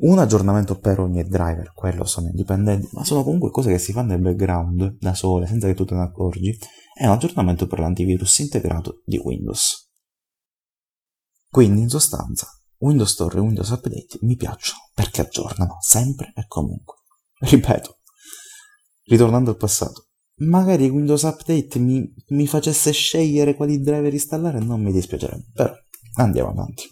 [0.03, 4.12] Un aggiornamento per ogni driver, quello sono indipendenti, ma sono comunque cose che si fanno
[4.12, 6.57] nel background da sole senza che tu te ne accorgi.
[6.95, 9.91] È un aggiornamento per l'antivirus integrato di Windows.
[11.49, 16.97] Quindi, in sostanza, Windows Store e Windows Update mi piacciono perché aggiornano sempre e comunque.
[17.41, 17.99] Ripeto,
[19.05, 24.93] ritornando al passato, magari Windows Update mi, mi facesse scegliere quali driver installare non mi
[24.93, 25.72] dispiacerebbe, però
[26.14, 26.84] Andiamo avanti.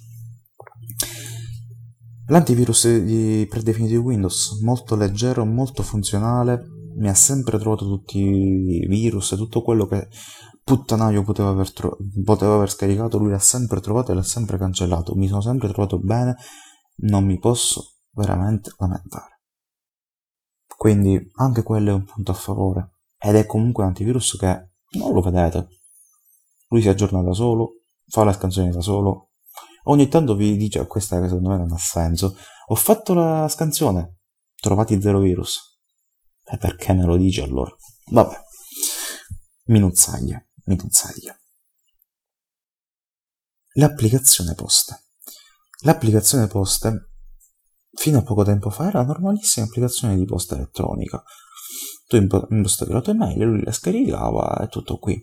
[2.26, 6.62] L'antivirus di, predefinito di Windows, molto leggero, molto funzionale,
[6.98, 10.08] mi ha sempre trovato tutti i virus e tutto quello che
[10.62, 15.14] puttanaio poteva aver, tro- poteva aver scaricato, lui l'ha sempre trovato e l'ha sempre cancellato.
[15.14, 16.36] Mi sono sempre trovato bene,
[16.96, 19.40] non mi posso veramente lamentare.
[20.76, 22.98] Quindi anche quello è un punto a favore.
[23.18, 25.68] Ed è comunque un antivirus che non lo vedete.
[26.68, 29.30] Lui si aggiorna da solo, fa la scansione da solo.
[29.84, 32.36] Ogni tanto vi dice questa che secondo me non ha senso.
[32.66, 34.18] Ho fatto la scansione,
[34.61, 35.80] trovati zero virus.
[36.44, 37.74] E perché me lo dici allora?
[38.11, 38.36] Vabbè.
[39.64, 41.38] Minuzzaglia, minuzzaglia.
[43.74, 44.98] L'applicazione posta.
[45.82, 46.92] L'applicazione posta
[47.92, 51.22] fino a poco tempo fa era una normalissima applicazione di posta elettronica.
[52.06, 55.22] Tu impostavi la tua email, lui la scaricava e tutto qui.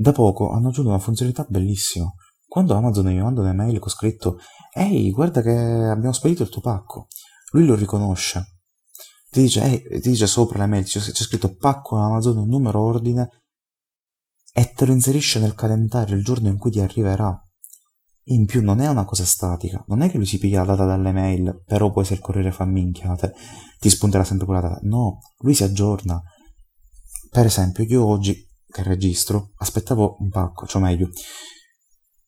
[0.00, 2.10] Da poco hanno aggiunto una funzionalità bellissima.
[2.46, 4.38] Quando Amazon mi manda un'email con scritto
[4.72, 7.08] Ehi, guarda che abbiamo spedito il tuo pacco,
[7.50, 8.62] lui lo riconosce.
[9.28, 13.42] Ti dice, hey, ti dice sopra l'email, c'è, scritto pacco Amazon, numero ordine
[14.54, 17.38] e te lo inserisce nel calendario il giorno in cui ti arriverà.
[18.28, 20.86] In più non è una cosa statica, non è che lui si piglia la data
[20.86, 23.34] dalle mail, però poi se il corriere fa minchiate
[23.78, 24.78] ti spunterà sempre quella data.
[24.84, 26.22] No, lui si aggiorna.
[27.28, 31.10] Per esempio, io oggi che registro aspettavo un pacco, cioè meglio,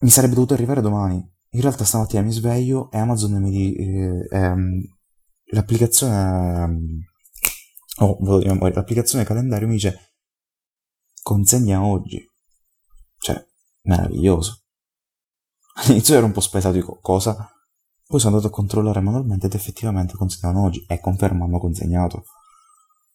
[0.01, 1.17] mi sarebbe dovuto arrivare domani.
[1.55, 4.83] In realtà stamattina mi sveglio e Amazon mi dice eh, ehm,
[5.53, 7.01] l'applicazione ehm,
[7.99, 10.15] oh, l'applicazione calendario mi dice
[11.23, 12.25] consegna oggi.
[13.19, 13.45] Cioè,
[13.83, 14.63] meraviglioso.
[15.75, 17.49] All'inizio ero un po' spaesato, dico cosa?
[18.05, 22.25] Poi sono andato a controllare manualmente ed effettivamente consegnano oggi e conferma hanno consegnato.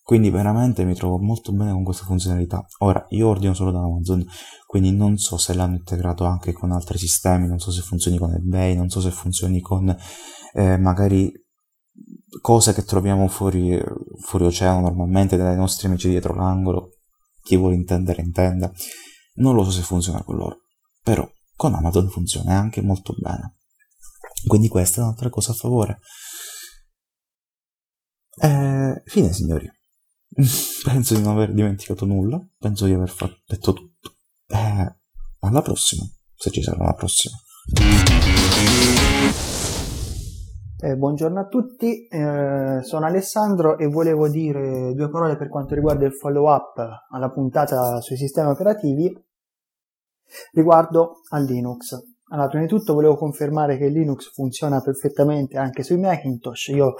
[0.07, 2.65] Quindi veramente mi trovo molto bene con questa funzionalità.
[2.77, 4.25] Ora, io ordino solo da Amazon,
[4.65, 8.31] quindi non so se l'hanno integrato anche con altri sistemi, non so se funzioni con
[8.31, 9.93] eBay, non so se funzioni con
[10.53, 11.29] eh, magari
[12.39, 13.77] cose che troviamo fuori,
[14.21, 16.99] fuori oceano normalmente dai nostri amici dietro l'angolo.
[17.41, 18.71] Chi vuole intendere intenda.
[19.39, 20.59] Non lo so se funziona con loro,
[21.03, 23.57] però con Amazon funziona anche molto bene.
[24.47, 25.99] Quindi questa è un'altra cosa a favore.
[28.39, 29.69] Eh, fine signori.
[30.83, 34.11] penso di non aver dimenticato nulla, penso di aver fatto, detto tutto.
[34.47, 34.95] Eh,
[35.39, 36.03] alla prossima,
[36.35, 37.35] se ci sarà la prossima.
[40.79, 46.05] Eh, buongiorno a tutti, eh, sono Alessandro e volevo dire due parole per quanto riguarda
[46.05, 46.77] il follow up
[47.09, 49.11] alla puntata sui sistemi operativi
[50.51, 51.97] riguardo a Linux.
[52.29, 56.67] Allora, prima di tutto volevo confermare che Linux funziona perfettamente anche sui Macintosh.
[56.67, 56.95] Io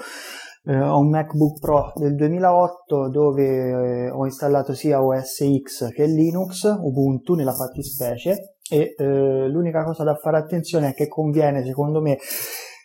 [0.68, 6.05] eh, ho un MacBook Pro del 2008 dove eh, ho installato sia OS X che
[6.05, 12.01] Linux, Ubuntu nella fattispecie e eh, l'unica cosa da fare attenzione è che conviene secondo
[12.01, 12.18] me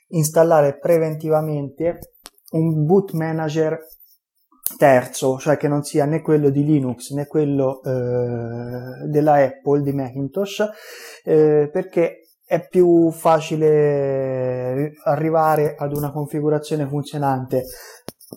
[0.09, 1.99] installare preventivamente
[2.53, 3.78] un boot manager
[4.76, 9.93] terzo, cioè che non sia né quello di Linux né quello eh, della Apple di
[9.93, 10.64] Macintosh,
[11.24, 12.22] eh, perché
[12.53, 17.64] è più facile arrivare ad una configurazione funzionante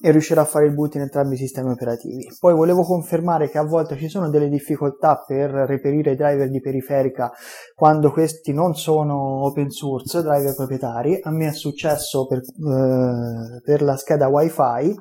[0.01, 2.25] e riuscire a fare il boot in entrambi i sistemi operativi.
[2.39, 6.61] Poi volevo confermare che a volte ci sono delle difficoltà per reperire i driver di
[6.61, 7.29] periferica
[7.73, 11.19] quando questi non sono open source, driver proprietari.
[11.21, 14.95] A me è successo per, eh, per la scheda WiFi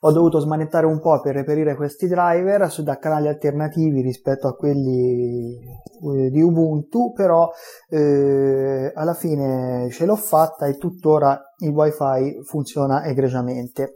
[0.00, 5.56] ho dovuto smanettare un po' per reperire questi driver da canali alternativi rispetto a quelli
[5.56, 7.50] eh, di Ubuntu, però
[7.88, 13.94] eh, alla fine ce l'ho fatta e tuttora il wifi funziona egregiamente.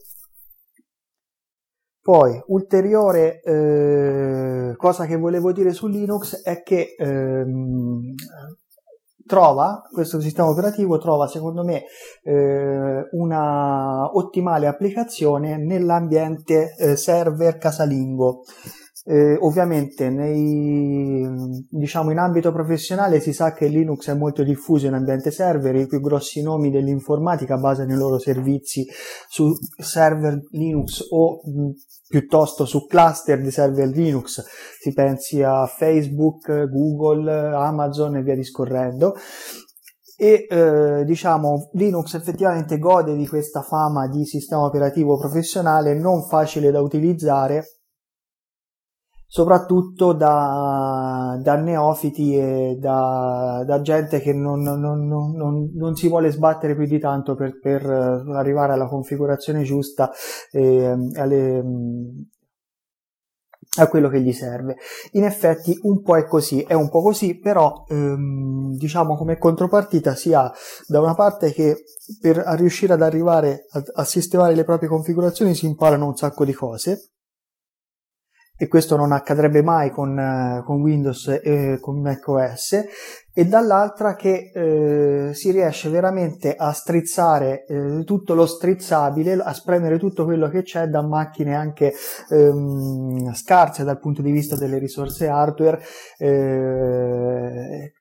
[2.03, 8.15] Poi, ulteriore eh, cosa che volevo dire su Linux è che ehm,
[9.27, 11.85] trova, questo sistema operativo trova secondo me
[12.23, 18.43] eh, una ottimale applicazione nell'ambiente eh, server casalingo.
[19.05, 21.27] Eh, ovviamente nei,
[21.69, 25.89] diciamo in ambito professionale si sa che Linux è molto diffuso in ambiente server, i
[25.89, 28.87] più grossi nomi dell'informatica basano i loro servizi
[29.29, 31.71] su server Linux o mh,
[32.07, 34.45] piuttosto su cluster di server Linux,
[34.79, 39.15] si pensi a Facebook, Google, Amazon e via discorrendo.
[40.17, 46.71] E eh, diciamo Linux effettivamente gode di questa fama di sistema operativo professionale non facile
[46.71, 47.65] da utilizzare
[49.33, 56.31] soprattutto da, da neofiti e da, da gente che non, non, non, non, si vuole
[56.31, 60.11] sbattere più di tanto per, per arrivare alla configurazione giusta
[60.51, 61.65] e alle,
[63.79, 64.77] a quello che gli serve.
[65.13, 70.15] In effetti un po' è così, è un po' così, però ehm, diciamo come contropartita
[70.15, 70.53] si ha
[70.87, 71.85] da una parte che
[72.21, 76.53] per riuscire ad arrivare a, a sistemare le proprie configurazioni si imparano un sacco di
[76.53, 77.13] cose
[78.63, 82.85] e questo non accadrebbe mai con, eh, con Windows e con macOS.
[83.35, 89.99] E dall'altra che eh, si riesce veramente a strizzare eh, tutto lo strizzabile, a spremere
[89.99, 91.93] tutto quello che c'è da macchine anche
[92.31, 95.83] ehm, scarse dal punto di vista delle risorse hardware,
[96.19, 97.95] eh,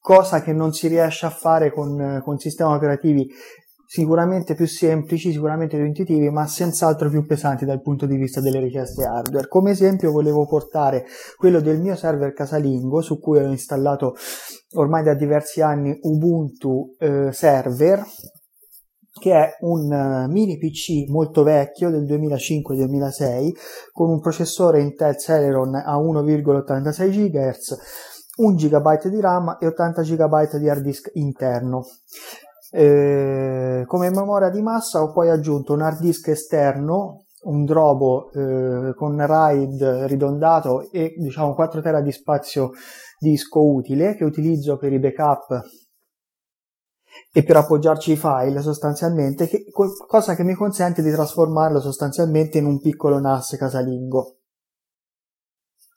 [0.00, 3.28] cosa che non si riesce a fare con, con sistemi operativi
[3.86, 8.60] sicuramente più semplici, sicuramente più intuitivi, ma senz'altro più pesanti dal punto di vista delle
[8.60, 9.48] richieste hardware.
[9.48, 11.06] Come esempio volevo portare
[11.36, 14.16] quello del mio server casalingo su cui ho installato
[14.74, 18.04] ormai da diversi anni Ubuntu eh, Server
[19.18, 23.50] che è un uh, mini PC molto vecchio del 2005-2006
[23.90, 27.76] con un processore Intel Celeron a 1,86 GHz
[28.36, 31.86] 1 GB di RAM e 80 GB di hard disk interno.
[32.78, 38.92] Eh, come memoria di massa ho poi aggiunto un hard disk esterno, un Drobo eh,
[38.94, 42.72] con RAID ridondato e diciamo 4 tera di spazio
[43.18, 45.62] disco utile che utilizzo per i backup
[47.32, 49.64] e per appoggiarci i file sostanzialmente, che,
[50.06, 54.40] cosa che mi consente di trasformarlo sostanzialmente in un piccolo NAS casalingo.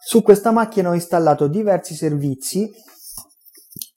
[0.01, 2.71] Su questa macchina ho installato diversi servizi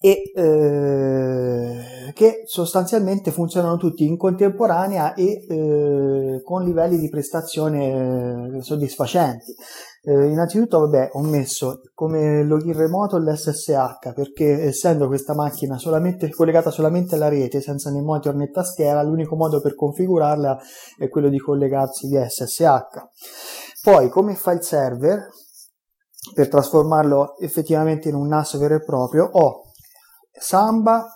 [0.03, 8.63] e eh, che sostanzialmente funzionano tutti in contemporanea e eh, con livelli di prestazione eh,
[8.63, 9.55] soddisfacenti.
[10.03, 16.73] Eh, innanzitutto, vabbè, ho messo come login remoto l'SSH perché essendo questa macchina solamente, collegata
[16.73, 20.59] solamente alla rete senza né monitor né tastiera, l'unico modo per configurarla
[20.99, 23.83] è quello di collegarsi via SSH.
[23.83, 25.29] Poi, come file server,
[26.35, 29.71] per trasformarlo effettivamente in un NAS vero e proprio, ho
[30.43, 31.07] Samba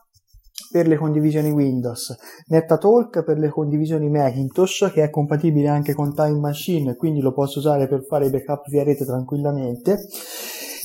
[0.71, 2.17] per le condivisioni Windows,
[2.47, 7.59] NetaTalk per le condivisioni Macintosh che è compatibile anche con Time Machine quindi lo posso
[7.59, 10.07] usare per fare i backup via rete tranquillamente.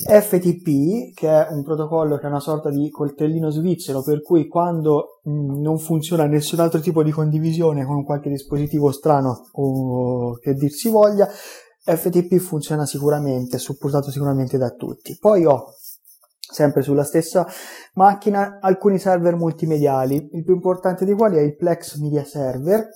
[0.04, 5.20] FTP che è un protocollo che è una sorta di coltellino svizzero per cui quando
[5.22, 10.54] mh, mm, non funziona nessun altro tipo di condivisione con qualche dispositivo strano o che
[10.54, 11.28] dir si voglia
[11.84, 15.16] FTP funziona sicuramente, è supportato sicuramente da tutti.
[15.18, 15.74] Poi ho
[16.52, 17.46] sempre sulla stessa
[17.94, 22.88] macchina alcuni server multimediali, il più importante dei quali è il Plex Media Server,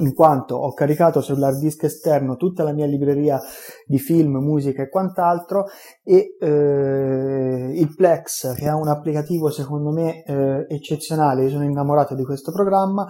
[0.00, 3.40] in quanto ho caricato sull'hard disk esterno tutta la mia libreria
[3.86, 5.66] di film, musica e quant'altro
[6.02, 12.14] e eh, il Plex che è un applicativo secondo me eh, eccezionale, io sono innamorato
[12.14, 13.06] di questo programma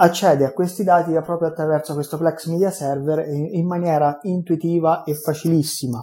[0.00, 6.02] accede a questi dati proprio attraverso questo Plex Media Server in maniera intuitiva e facilissima.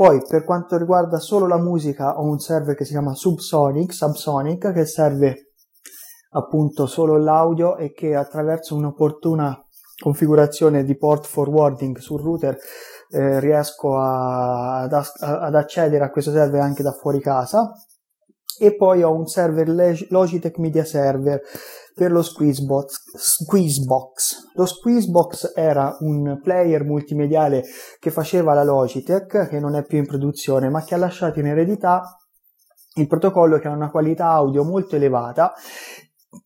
[0.00, 4.72] Poi per quanto riguarda solo la musica ho un server che si chiama Subsonic, Subsonic
[4.72, 5.50] che serve
[6.30, 9.62] appunto solo l'audio e che attraverso un'opportuna
[10.02, 12.56] configurazione di port forwarding sul router
[13.10, 17.70] eh, riesco a, ad, ad, accedere a questo server anche da fuori casa.
[18.58, 19.68] E poi ho un server
[20.08, 21.42] Logitech Media Server
[21.94, 23.16] per lo Squeezebox.
[23.16, 24.52] Squeezebox.
[24.54, 27.64] Lo Squeezebox era un player multimediale
[27.98, 31.46] che faceva la Logitech, che non è più in produzione, ma che ha lasciato in
[31.46, 32.16] eredità
[32.94, 35.52] il protocollo che ha una qualità audio molto elevata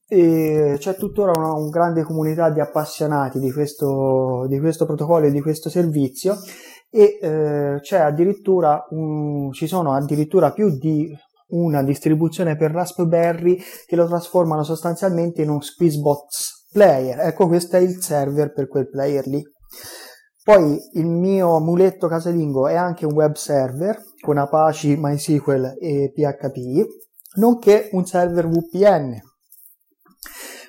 [0.07, 5.31] e c'è tuttora una, una grande comunità di appassionati di questo, di questo protocollo e
[5.31, 6.37] di questo servizio
[6.91, 11.13] e eh, addirittura un, ci sono addirittura più di
[11.55, 17.21] una distribuzione per Raspberry che lo trasformano sostanzialmente in un Squeezebox player.
[17.21, 19.43] Ecco, questo è il server per quel player lì.
[20.43, 26.87] Poi il mio muletto casalingo è anche un web server con Apache, MySQL e PHP,
[27.37, 29.21] nonché un server VPN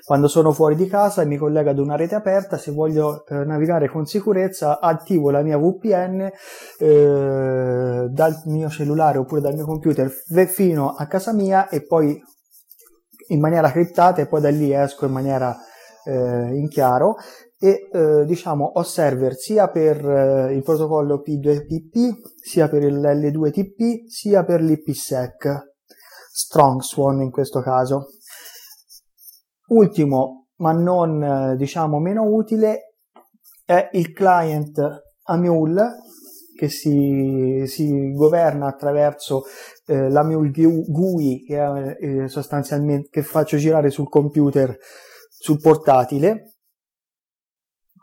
[0.06, 3.44] quando sono fuori di casa e mi collego ad una rete aperta, se voglio eh,
[3.44, 6.30] navigare con sicurezza, attivo la mia VPN
[6.78, 10.08] eh, dal mio cellulare oppure dal mio computer
[10.48, 12.22] fino a casa mia e poi
[13.30, 15.58] in maniera criptata e poi da lì esco in maniera
[16.06, 17.16] eh, in chiaro
[17.58, 22.12] e eh, diciamo ho server sia per eh, il protocollo P2PP
[22.44, 25.74] sia per il L2TP sia per l'IPsec
[26.32, 28.10] Strong Swan in questo caso
[29.68, 32.96] Ultimo, ma non eh, diciamo meno utile,
[33.66, 34.80] è il client
[35.24, 36.04] Amule
[36.56, 39.44] che si, si governa attraverso
[39.88, 44.78] eh, l'Amule GUI che è eh, sostanzialmente che faccio girare sul computer
[45.28, 46.55] sul portatile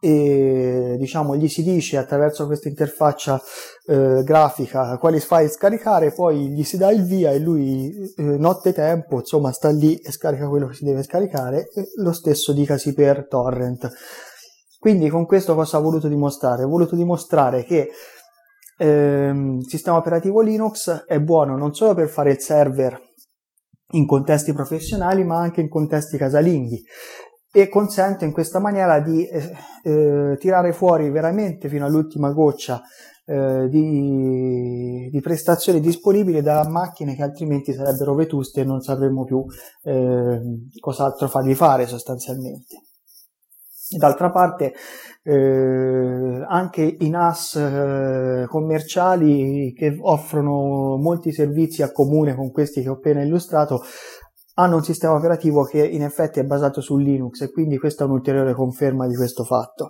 [0.05, 3.41] e diciamo gli si dice attraverso questa interfaccia
[3.87, 8.73] eh, grafica quali file scaricare poi gli si dà il via e lui eh, notte
[8.73, 13.29] tempo insomma sta lì e scarica quello che si deve scaricare lo stesso dicasi per
[13.29, 13.89] torrent
[14.81, 16.65] quindi con questo cosa ho voluto dimostrare?
[16.65, 17.91] ho voluto dimostrare che
[18.79, 23.01] ehm, il sistema operativo Linux è buono non solo per fare il server
[23.93, 26.83] in contesti professionali ma anche in contesti casalinghi
[27.53, 32.81] e consente in questa maniera di eh, eh, tirare fuori veramente fino all'ultima goccia
[33.27, 39.45] eh, di, di, prestazioni disponibili da macchine che altrimenti sarebbero vetuste e non sapremmo più
[39.83, 40.41] eh,
[40.81, 42.77] cos'altro fargli fare sostanzialmente.
[43.97, 44.73] D'altra parte,
[45.23, 52.89] eh, anche i NAS eh, commerciali che offrono molti servizi a comune con questi che
[52.89, 53.83] ho appena illustrato
[54.55, 58.07] hanno un sistema operativo che in effetti è basato su Linux e quindi questa è
[58.07, 59.89] un'ulteriore conferma di questo fatto.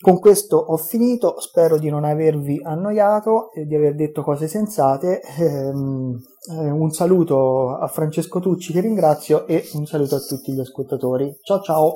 [0.00, 5.20] Con questo ho finito, spero di non avervi annoiato e di aver detto cose sensate.
[5.38, 6.16] Ehm,
[6.52, 11.36] eh, un saluto a Francesco Tucci che ringrazio e un saluto a tutti gli ascoltatori.
[11.42, 11.94] Ciao ciao!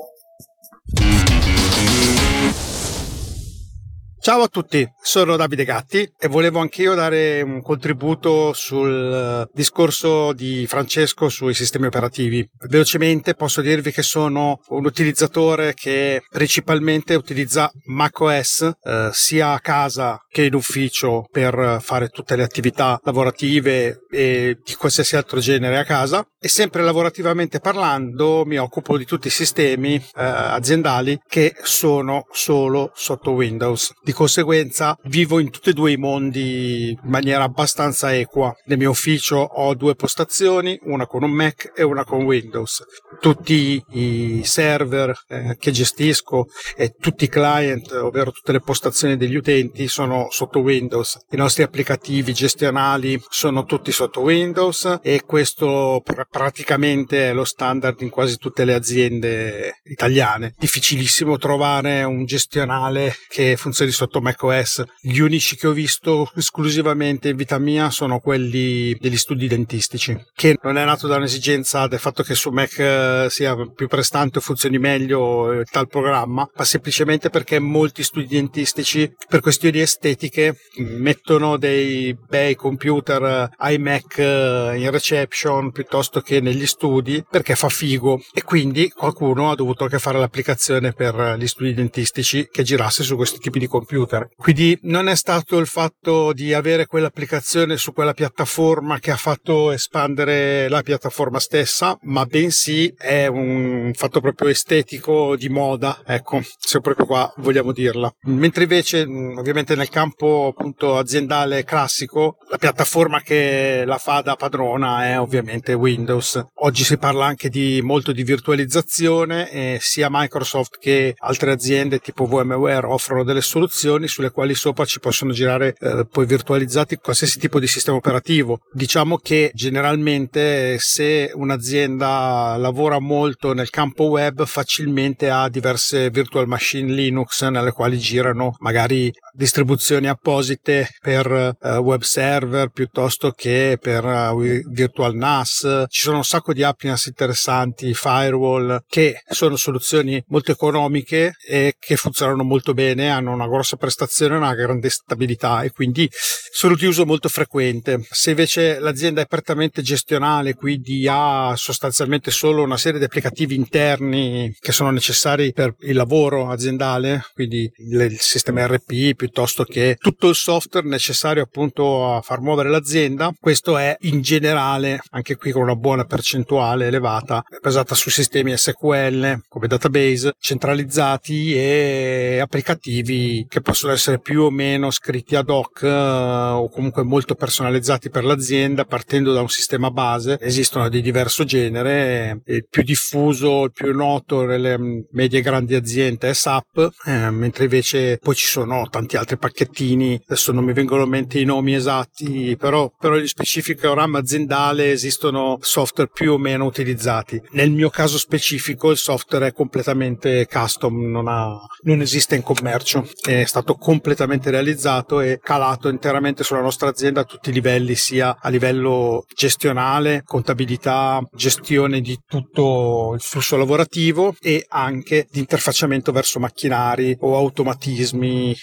[4.23, 10.65] Ciao a tutti, sono Davide Gatti e volevo anch'io dare un contributo sul discorso di
[10.65, 12.49] Francesco sui sistemi operativi.
[12.69, 20.17] Velocemente posso dirvi che sono un utilizzatore che principalmente utilizza macOS eh, sia a casa
[20.29, 25.83] che in ufficio per fare tutte le attività lavorative e di qualsiasi altro genere a
[25.83, 32.25] casa e sempre lavorativamente parlando mi occupo di tutti i sistemi eh, aziendali che sono
[32.31, 33.91] solo sotto Windows.
[34.13, 38.53] Di conseguenza vivo in tutti e due i mondi in maniera abbastanza equa.
[38.65, 42.83] Nel mio ufficio ho due postazioni, una con un Mac e una con Windows.
[43.19, 46.45] Tutti i server eh, che gestisco
[46.75, 51.17] e tutti i client, ovvero tutte le postazioni degli utenti, sono sotto Windows.
[51.31, 57.99] I nostri applicativi gestionali sono tutti sotto Windows e questo pr- praticamente è lo standard
[58.01, 60.53] in quasi tutte le aziende italiane.
[60.57, 64.83] Difficilissimo trovare un gestionale che funzioni sotto sotto macOS.
[64.99, 70.57] Gli unici che ho visto esclusivamente in vita mia sono quelli degli studi dentistici, che
[70.61, 74.41] non è nato da un'esigenza del fatto che su Mac eh, sia più prestante o
[74.41, 81.57] funzioni meglio eh, tal programma, ma semplicemente perché molti studi dentistici per questioni estetiche mettono
[81.57, 88.43] dei bei computer eh, iMac in reception piuttosto che negli studi perché fa figo e
[88.43, 93.39] quindi qualcuno ha dovuto anche fare l'applicazione per gli studi dentistici che girasse su questi
[93.39, 94.29] tipi di computer computer.
[94.35, 99.71] Quindi non è stato il fatto di avere quell'applicazione su quella piattaforma che ha fatto
[99.71, 106.81] espandere la piattaforma stessa, ma bensì è un fatto proprio estetico di moda, ecco, se
[106.81, 108.13] proprio qua vogliamo dirla.
[108.23, 115.05] Mentre invece, ovviamente nel campo appunto aziendale classico, la piattaforma che la fa da padrona
[115.05, 116.43] è ovviamente Windows.
[116.55, 122.25] Oggi si parla anche di molto di virtualizzazione e sia Microsoft che altre aziende tipo
[122.25, 127.39] VMware offrono delle soluzioni applicazioni sulle quali sopra ci possono girare eh, poi virtualizzati qualsiasi
[127.39, 128.61] tipo di sistema operativo.
[128.71, 136.91] Diciamo che generalmente se un'azienda lavora molto nel campo web facilmente ha diverse virtual machine
[136.91, 144.39] Linux nelle quali girano magari distribuzioni apposite per uh, web server piuttosto che per uh,
[144.69, 145.85] virtual NAS.
[145.87, 151.95] Ci sono un sacco di appliance interessanti, firewall, che sono soluzioni molto economiche e che
[151.95, 157.05] funzionano molto bene, hanno una grossa prestazione una grande stabilità e quindi sono di uso
[157.05, 158.05] molto frequente.
[158.11, 164.55] Se invece l'azienda è prettamente gestionale, quindi ha sostanzialmente solo una serie di applicativi interni
[164.59, 170.35] che sono necessari per il lavoro aziendale, quindi il sistema RP, piuttosto che tutto il
[170.35, 173.33] software necessario appunto a far muovere l'azienda.
[173.39, 179.43] Questo è in generale, anche qui con una buona percentuale elevata, basata su sistemi SQL
[179.47, 185.87] come database centralizzati e applicativi che possono essere più o meno scritti ad hoc eh,
[185.87, 190.37] o comunque molto personalizzati per l'azienda partendo da un sistema base.
[190.41, 196.27] Esistono di diverso genere, il più diffuso, il più noto nelle medie e grandi aziende
[196.27, 201.03] è SAP, eh, mentre invece poi ci sono tanti altri pacchettini, adesso non mi vengono
[201.03, 206.37] in mente i nomi esatti, però, però in specifico RAM aziendale esistono software più o
[206.37, 207.41] meno utilizzati.
[207.51, 213.07] Nel mio caso specifico il software è completamente custom, non, ha, non esiste in commercio,
[213.21, 218.37] è stato completamente realizzato e calato interamente sulla nostra azienda a tutti i livelli, sia
[218.39, 226.39] a livello gestionale, contabilità, gestione di tutto il flusso lavorativo e anche di interfacciamento verso
[226.39, 228.55] macchinari o automatismi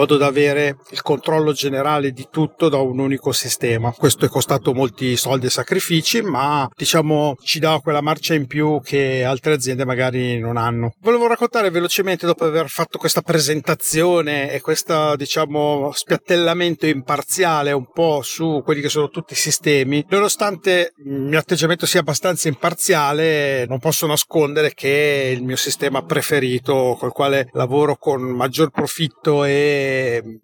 [0.00, 3.92] modo da avere il controllo generale di tutto da un unico sistema.
[3.92, 8.80] Questo è costato molti soldi e sacrifici, ma diciamo ci dà quella marcia in più
[8.82, 10.94] che altre aziende magari non hanno.
[11.00, 18.22] Volevo raccontare velocemente dopo aver fatto questa presentazione e questo diciamo spiattellamento imparziale un po'
[18.22, 23.78] su quelli che sono tutti i sistemi, nonostante il mio atteggiamento sia abbastanza imparziale, non
[23.78, 29.88] posso nascondere che il mio sistema preferito col quale lavoro con maggior profitto e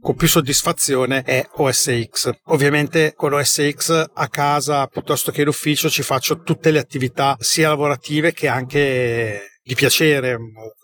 [0.01, 2.30] con più soddisfazione è OS X.
[2.47, 7.36] Ovviamente con OS X a casa piuttosto che in ufficio ci faccio tutte le attività
[7.38, 10.38] sia lavorative che anche di piacere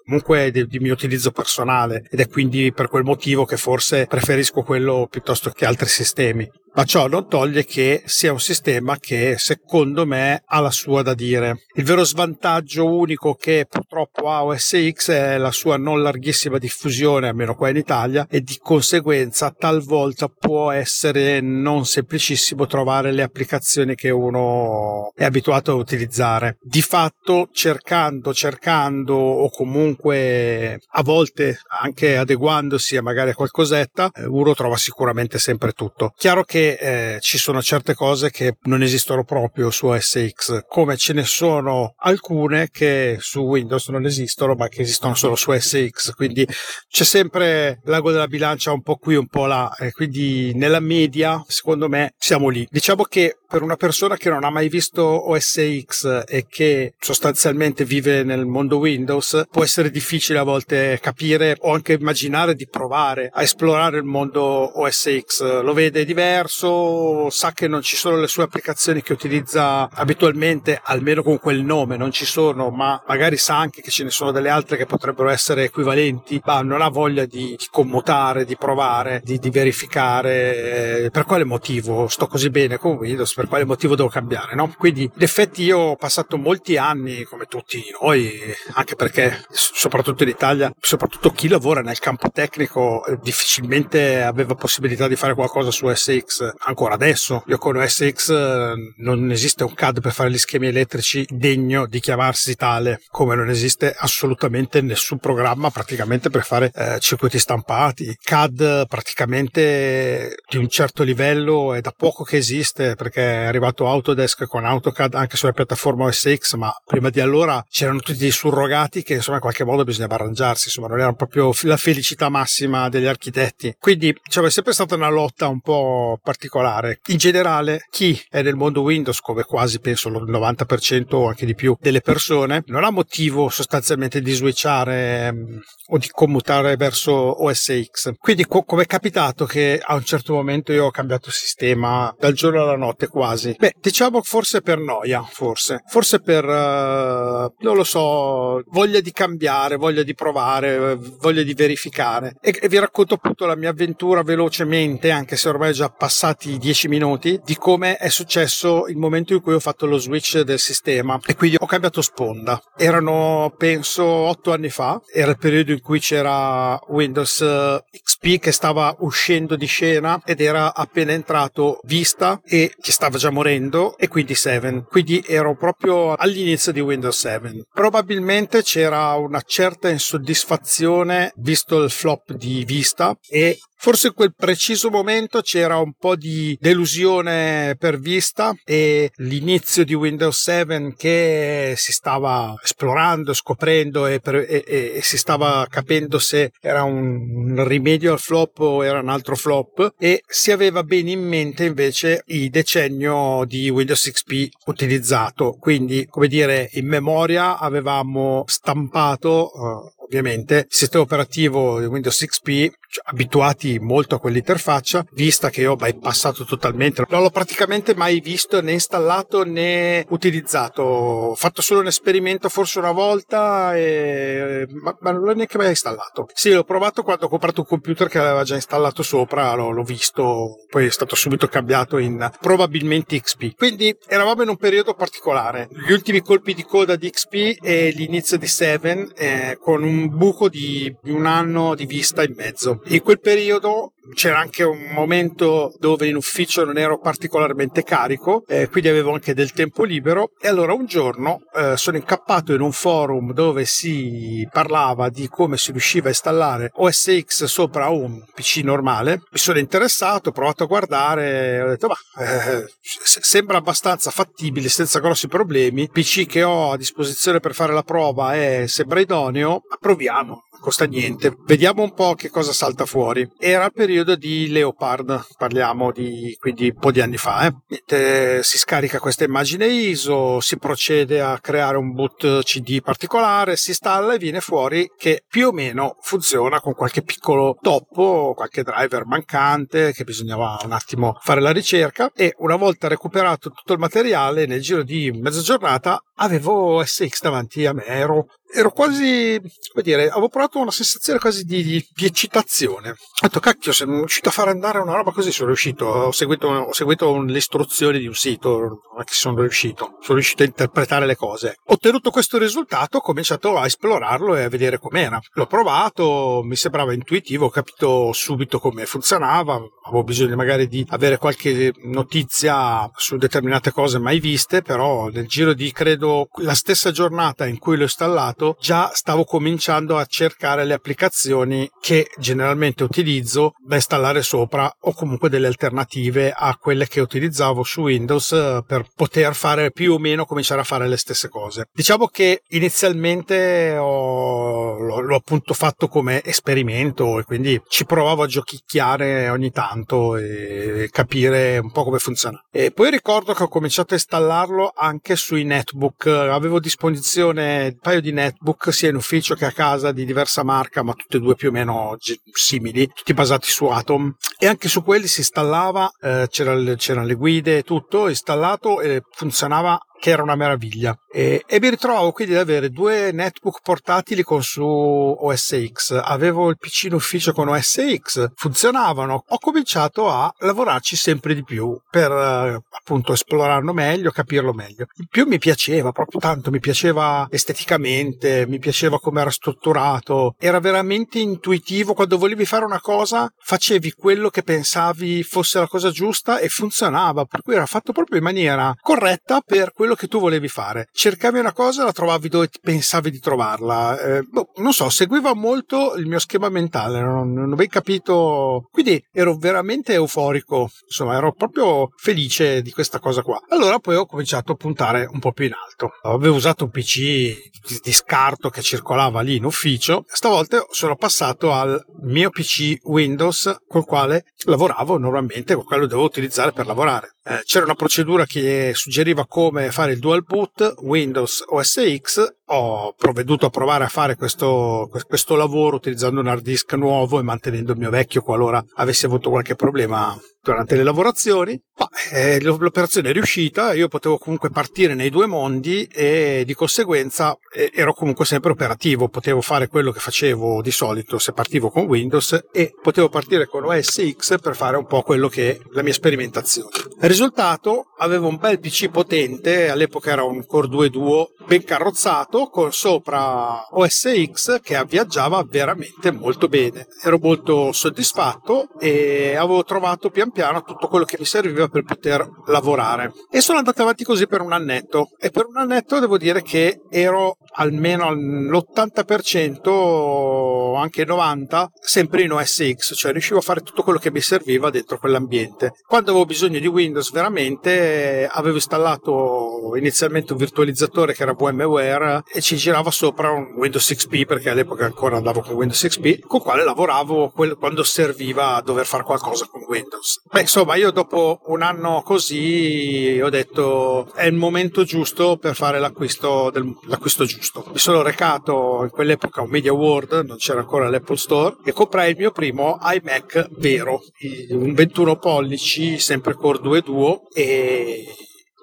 [0.05, 4.63] comunque di, di, mio utilizzo personale ed è quindi per quel motivo che forse preferisco
[4.63, 6.51] quello piuttosto che altri sistemi.
[6.75, 11.15] Ma ciò non toglie che sia un sistema che secondo me ha la sua da
[11.15, 11.67] dire.
[11.75, 17.29] Il vero svantaggio unico che purtroppo ha OS X è la sua non larghissima diffusione,
[17.29, 23.95] almeno qua in Italia, e di conseguenza talvolta può essere non semplicissimo trovare le applicazioni
[23.95, 26.57] che uno è abituato a utilizzare.
[26.63, 34.25] Di fatto cercando, cercando o comunque a volte anche adeguandosi a magari a qualcosetta, eh,
[34.25, 36.13] uno trova sicuramente sempre tutto.
[36.17, 40.97] Chiaro che eh, ci sono certe cose che non esistono proprio su OS X, come
[40.97, 45.89] ce ne sono alcune che su Windows non esistono, ma che esistono solo su OS
[45.89, 46.47] X, quindi
[46.89, 51.43] c'è sempre l'ago della bilancia un po' qui, un po' là, e quindi nella media,
[51.47, 52.67] secondo me, siamo lì.
[52.71, 57.85] Diciamo che per una persona che non ha mai visto OS X e che sostanzialmente
[57.85, 63.29] vive nel mondo Windows, può essere difficile a volte capire o anche immaginare di provare
[63.31, 65.61] a esplorare il mondo OS X.
[65.61, 71.23] Lo vede diverso, sa che non ci sono le sue applicazioni che utilizza abitualmente, almeno
[71.23, 74.49] con quel nome, non ci sono, ma magari sa anche che ce ne sono delle
[74.49, 79.39] altre che potrebbero essere equivalenti, ma non ha voglia di, di commutare, di provare, di,
[79.39, 81.05] di verificare.
[81.05, 83.41] Eh, per quale motivo sto così bene con Windows?
[83.43, 84.73] Per quale motivo devo cambiare, no?
[84.79, 88.31] Quindi, in effetti, io ho passato molti anni, come tutti noi,
[88.75, 95.09] anche perché, soprattutto in Italia, soprattutto chi lavora nel campo tecnico, eh, difficilmente aveva possibilità
[95.09, 96.53] di fare qualcosa su SX.
[96.67, 101.27] Ancora adesso, io con SX eh, non esiste un CAD per fare gli schemi elettrici
[101.29, 107.41] degno di chiamarsi tale, come non esiste assolutamente nessun programma praticamente per fare eh, circuiti
[107.41, 108.17] stampati.
[108.23, 114.65] CAD praticamente di un certo livello è da poco che esiste perché arrivato Autodesk con
[114.65, 119.15] AutoCAD anche sulla piattaforma OS X, ma prima di allora c'erano tutti dei surrogati che
[119.15, 123.75] insomma in qualche modo bisognava arrangiarsi, insomma non era proprio la felicità massima degli architetti.
[123.79, 127.01] Quindi diciamo, è sempre stata una lotta un po' particolare.
[127.07, 131.55] In generale, chi è nel mondo Windows, come quasi penso il 90% o anche di
[131.55, 137.13] più delle persone, non ha motivo sostanzialmente di switchare um, o di commutare verso
[137.45, 138.13] OS X.
[138.19, 142.33] Quindi co- come è capitato che a un certo momento io ho cambiato sistema dal
[142.33, 143.22] giorno alla notte quasi.
[143.59, 145.83] Beh, diciamo forse per noia, forse.
[145.87, 152.37] Forse per, uh, non lo so, voglia di cambiare, voglia di provare, voglia di verificare.
[152.41, 156.59] E, e vi racconto appunto la mia avventura velocemente, anche se ormai è già passati
[156.59, 160.59] dieci minuti, di come è successo il momento in cui ho fatto lo switch del
[160.59, 161.19] sistema.
[161.25, 162.61] E quindi ho cambiato sponda.
[162.77, 165.01] Erano, penso, otto anni fa.
[165.13, 170.41] Era il periodo in cui c'era Windows eh, XP che stava uscendo di scena ed
[170.41, 174.85] era appena entrato Vista e che stava già morendo e quindi 7.
[174.89, 177.67] Quindi ero proprio all'inizio di Windows 7.
[177.73, 184.91] Probabilmente c'era una certa insoddisfazione visto il flop di Vista e Forse in quel preciso
[184.91, 191.91] momento c'era un po' di delusione per vista e l'inizio di Windows 7 che si
[191.91, 198.13] stava esplorando, scoprendo e, per, e, e, si stava capendo se era un, un rimedio
[198.13, 202.51] al flop o era un altro flop e si aveva bene in mente invece il
[202.51, 205.57] decennio di Windows XP utilizzato.
[205.59, 212.71] Quindi, come dire, in memoria avevamo stampato uh, ovviamente il sistema operativo di Windows XP
[212.93, 218.61] cioè, abituati molto a quell'interfaccia vista che ho bypassato totalmente non l'ho praticamente mai visto
[218.61, 220.83] né installato né utilizzato.
[220.83, 224.67] Ho fatto solo un esperimento forse una volta e...
[224.69, 226.29] ma, ma, non l'ho neanche mai installato.
[226.35, 229.83] Sì l'ho provato quando ho comprato un computer che aveva già installato sopra l'ho, l'ho
[229.83, 235.69] visto poi è stato subito cambiato in probabilmente XP quindi eravamo in un periodo particolare.
[235.87, 240.49] Gli ultimi colpi di coda di XP e l'inizio di 7 eh, con un buco
[240.49, 242.81] di, un anno di vista in mezzo.
[242.87, 248.69] In quel periodo c'era anche un momento dove in ufficio non ero particolarmente carico, eh,
[248.69, 252.73] quindi avevo anche del tempo libero e allora un giorno eh, sono incappato in un
[252.73, 258.59] forum dove si parlava di come si riusciva a installare OS X sopra un PC
[258.63, 259.23] normale.
[259.31, 264.99] Mi sono interessato, ho provato a guardare, ho detto ma eh, sembra abbastanza fattibile senza
[264.99, 265.83] grossi problemi.
[265.83, 270.85] Il PC che ho a disposizione per fare la prova è, sembra idoneo, proviamo costa
[270.87, 271.37] niente.
[271.45, 273.29] Vediamo un po' che cosa salta fuori.
[273.39, 277.53] Era il periodo di Leopard, parliamo di quindi un po' di anni fa.
[277.69, 278.41] Eh.
[278.43, 284.15] Si scarica questa immagine ISO, si procede a creare un boot CD particolare, si installa
[284.15, 289.93] e viene fuori che più o meno funziona con qualche piccolo toppo, qualche driver mancante
[289.93, 294.61] che bisognava un attimo fare la ricerca e una volta recuperato tutto il materiale nel
[294.61, 300.29] giro di mezza giornata avevo SX davanti a me, ero ero quasi, come dire, avevo
[300.29, 302.91] provato una sensazione quasi di, di, di eccitazione.
[302.91, 305.87] Ho detto, cacchio, sono riuscito a fare andare una roba così, sono riuscito.
[305.87, 310.19] Ho seguito, ho seguito le istruzioni di un sito, non è che sono riuscito, sono
[310.19, 311.57] riuscito a interpretare le cose.
[311.67, 315.19] Ho ottenuto questo risultato, ho cominciato a esplorarlo e a vedere com'era.
[315.33, 321.17] L'ho provato, mi sembrava intuitivo, ho capito subito come funzionava, avevo bisogno magari di avere
[321.17, 327.47] qualche notizia su determinate cose mai viste, però nel giro di credo la stessa giornata
[327.47, 333.77] in cui l'ho installato già stavo cominciando a cercare le applicazioni che generalmente utilizzo da
[333.77, 339.35] installare sopra o comunque delle alternative a quelle che utilizzavo su Windows eh, per poter
[339.35, 341.69] fare più o meno cominciare a fare le stesse cose.
[341.73, 348.27] Diciamo che inizialmente ho, l'ho, l'ho appunto fatto come esperimento e quindi ci provavo a
[348.27, 352.43] giochicchiare ogni tanto e capire un po' come funziona.
[352.51, 356.07] E poi ricordo che ho cominciato a installarlo anche sui netbook.
[356.07, 358.31] Avevo a disposizione un paio di netbook
[358.71, 361.53] sia in ufficio che a casa di diversa marca, ma tutti e due più o
[361.53, 361.97] meno
[362.33, 364.15] simili, tutti basati su Atom.
[364.39, 369.03] E anche su quelli si installava, eh, c'era, c'erano le guide e tutto installato e
[369.11, 370.99] funzionava che era una meraviglia.
[371.09, 376.01] E, e, mi ritrovo quindi ad avere due netbook portatili con su OS X.
[376.03, 379.23] Avevo il PC in ufficio con OS X, funzionavano.
[379.29, 384.87] Ho cominciato a lavorarci sempre di più per eh, appunto esplorarlo meglio, capirlo meglio.
[384.97, 390.59] In più mi piaceva proprio tanto, mi piaceva esteticamente, mi piaceva come era strutturato, era
[390.59, 391.95] veramente intuitivo.
[391.95, 397.25] Quando volevi fare una cosa, facevi quello che pensavi fosse la cosa giusta e funzionava,
[397.25, 401.39] per cui era fatto proprio in maniera corretta per quello che tu volevi fare cercavi
[401.41, 403.99] una cosa la trovavi dove pensavi di trovarla.
[403.99, 408.69] Eh, boh, non so, seguiva molto il mio schema mentale, non, non ho ben capito.
[408.71, 413.41] Quindi ero veramente euforico, insomma, ero proprio felice di questa cosa qua.
[413.49, 415.91] Allora poi ho cominciato a puntare un po' più in alto.
[416.03, 417.51] Avevo usato un PC
[417.83, 423.85] di scarto che circolava lì in ufficio, stavolta sono passato al mio PC Windows col
[423.85, 427.17] quale lavoravo normalmente, con quello dovevo utilizzare per lavorare.
[427.25, 432.95] Eh, c'era una procedura che suggeriva come fare il dual boot Windows OS X ho
[432.97, 437.73] provveduto a provare a fare questo, questo lavoro utilizzando un hard disk nuovo e mantenendo
[437.73, 441.59] il mio vecchio qualora avessi avuto qualche problema durante le lavorazioni.
[441.77, 447.37] Ma eh, l'operazione è riuscita, io potevo comunque partire nei due mondi e di conseguenza
[447.55, 451.85] eh, ero comunque sempre operativo, potevo fare quello che facevo di solito se partivo con
[451.85, 455.83] Windows e potevo partire con OS X per fare un po' quello che è la
[455.83, 456.71] mia sperimentazione.
[457.01, 462.73] Risultato, avevo un bel PC potente, all'epoca era un Core 2 Duo ben carrozzato, con
[462.73, 466.87] sopra OS X che viaggiava veramente molto bene.
[467.03, 472.29] Ero molto soddisfatto e avevo trovato pian piano tutto quello che mi serviva per poter
[472.47, 473.13] lavorare.
[473.31, 476.81] E sono andato avanti così per un annetto e per un annetto devo dire che
[476.91, 483.99] ero almeno all'80%, anche 90%, sempre in OS X, cioè riuscivo a fare tutto quello
[483.99, 485.73] che mi serviva dentro quell'ambiente.
[485.87, 492.41] Quando avevo bisogno di Windows veramente avevo installato inizialmente un virtualizzatore che era VMware e
[492.41, 496.45] ci girava sopra un Windows XP perché all'epoca ancora andavo con Windows XP con il
[496.45, 500.23] quale lavoravo quando serviva a dover fare qualcosa con Windows.
[500.31, 505.79] Beh, insomma, io dopo un anno così ho detto è il momento giusto per fare
[505.79, 507.65] l'acquisto, del, l'acquisto giusto.
[507.73, 511.73] Mi sono recato in quell'epoca a un Media World, non c'era ancora l'Apple Store, e
[511.73, 514.03] comprai il mio primo iMac vero,
[514.51, 518.07] un 21 pollici, sempre Core 2 Duo e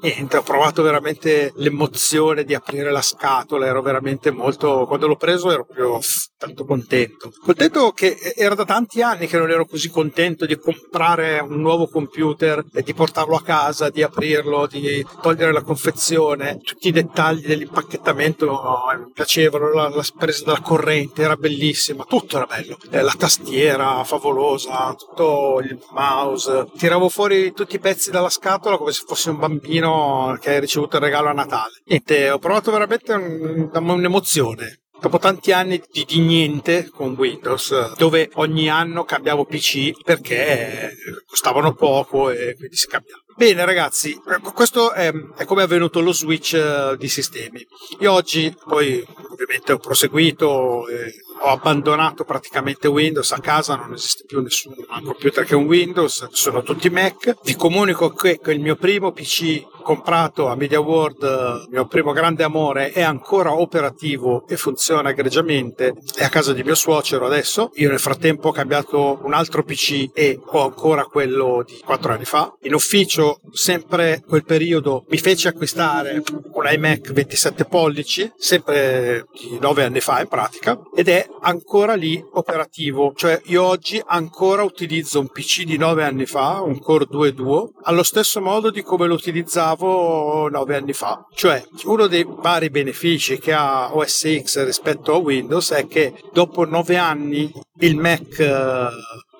[0.01, 5.51] niente, ho provato veramente l'emozione di aprire la scatola, ero veramente molto, quando l'ho preso
[5.51, 5.99] ero proprio
[6.37, 7.31] tanto contento.
[7.43, 11.87] Contento che era da tanti anni che non ero così contento di comprare un nuovo
[11.87, 17.45] computer e di portarlo a casa, di aprirlo, di togliere la confezione, tutti i dettagli
[17.45, 23.01] dell'impacchettamento oh, mi piacevano, la, la presa della corrente era bellissima, tutto era bello, eh,
[23.01, 29.03] la tastiera favolosa, tutto il mouse, tiravo fuori tutti i pezzi dalla scatola come se
[29.05, 31.81] fossi un bambino bambino che hai ricevuto il regalo a Natale.
[31.85, 34.81] Niente, ho provato veramente un, un'emozione.
[35.01, 40.91] Dopo tanti anni di, di, niente con Windows, dove ogni anno cambiavo PC perché
[41.25, 43.21] costavano poco e quindi si cambiava.
[43.39, 44.19] Bene ragazzi,
[44.53, 47.65] questo è, è come è avvenuto lo switch eh, di sistemi.
[47.99, 51.13] Io oggi poi ovviamente ho proseguito, eh,
[51.43, 54.75] ho abbandonato praticamente Windows, a casa non esiste più nessun
[55.05, 57.37] computer che un Windows, sono tutti Mac.
[57.41, 62.11] Vi comunico che, che il mio primo PC comprato a Media World, il mio primo
[62.11, 65.93] grande amore, è ancora operativo e funziona egregiamente.
[66.15, 67.71] È a casa di mio suocero adesso.
[67.75, 72.25] Io nel frattempo ho cambiato un altro PC e ho ancora quello di quattro anni
[72.25, 72.53] fa.
[72.63, 79.83] In ufficio, sempre quel periodo, mi fece acquistare un iMac 27 pollici, sempre di nove
[79.83, 83.13] anni fa in pratica, ed è ancora lì operativo.
[83.15, 87.71] Cioè io oggi ancora utilizzo un PC di nove anni fa, un Core 2 Duo,
[87.83, 91.25] allo stesso modo di come lo utilizzavo nove anni fa.
[91.33, 96.65] Cioè, uno dei vari benefici che ha OS X rispetto a Windows è che dopo
[96.65, 98.89] nove anni il Mac eh,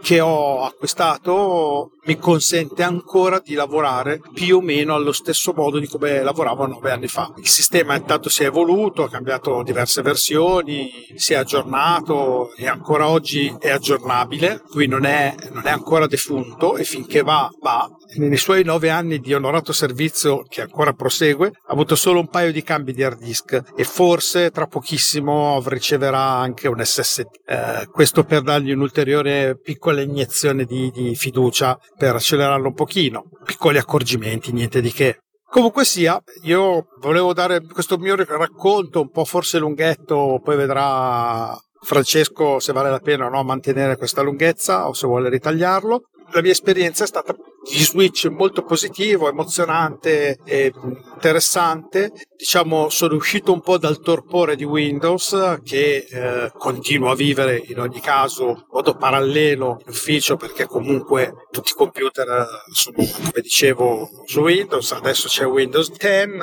[0.02, 5.88] che ho acquistato mi consente ancora di lavorare più o meno allo stesso modo di
[5.88, 7.32] come lavoravo nove anni fa.
[7.38, 13.10] Il sistema intanto si è evoluto, ha cambiato diverse versioni, si è aggiornato e ancora
[13.10, 17.88] oggi è aggiornabile, qui non è, non è ancora defunto e finché va, va.
[18.16, 22.52] Nei suoi nove anni di onorato servizio, che ancora prosegue, ha avuto solo un paio
[22.52, 27.26] di cambi di hard disk e forse tra pochissimo riceverà anche un SSD.
[27.46, 29.60] Eh, questo per dargli un'ulteriore
[29.90, 33.24] piccola iniezione di, di fiducia per accelerarlo un pochino.
[33.44, 35.20] Piccoli accorgimenti, niente di che.
[35.50, 42.60] Comunque sia, io volevo dare questo mio racconto un po' forse lunghetto, poi vedrà Francesco
[42.60, 46.52] se vale la pena o no mantenere questa lunghezza o se vuole ritagliarlo la mia
[46.52, 47.34] esperienza è stata
[47.68, 50.74] di switch molto positivo, emozionante e
[51.14, 52.12] interessante.
[52.38, 57.80] Diciamo, sono uscito un po' dal torpore di Windows che eh, continuo a vivere in
[57.80, 63.42] ogni caso in modo parallelo in ufficio perché comunque tutti i computer eh, sono, come
[63.42, 64.92] dicevo, su Windows.
[64.92, 66.38] Adesso c'è Windows 10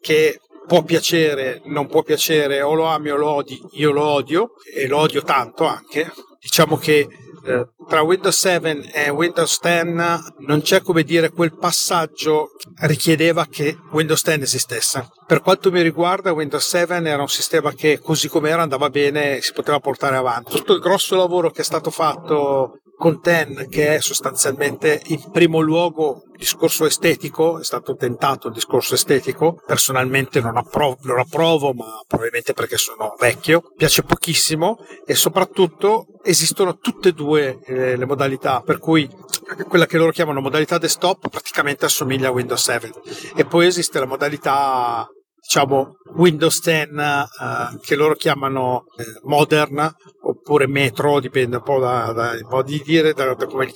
[0.00, 4.50] che può piacere, non può piacere, o lo ami o lo odi, io lo odio
[4.74, 6.12] e lo odio tanto anche.
[6.38, 7.08] Diciamo che
[7.88, 9.92] tra Windows 7 e Windows 10
[10.46, 12.50] non c'è come dire quel passaggio
[12.80, 15.08] richiedeva che Windows 10 esistesse.
[15.26, 19.42] Per quanto mi riguarda Windows 7 era un sistema che così com'era andava bene e
[19.42, 20.56] si poteva portare avanti.
[20.56, 25.60] Tutto il grosso lavoro che è stato fatto con Ten, che è sostanzialmente in primo
[25.60, 31.72] luogo il discorso estetico, è stato tentato il discorso estetico, personalmente non approvo, non approvo
[31.72, 38.04] ma probabilmente perché sono vecchio, piace pochissimo e soprattutto esistono tutte e due eh, le
[38.04, 39.08] modalità, per cui
[39.68, 42.92] quella che loro chiamano modalità desktop praticamente assomiglia a Windows 7
[43.36, 45.08] e poi esiste la modalità
[45.40, 49.94] diciamo Windows 10 uh, che loro chiamano eh, modern
[50.48, 53.70] oppure metro dipende un po' da, da modo di dire da, da come,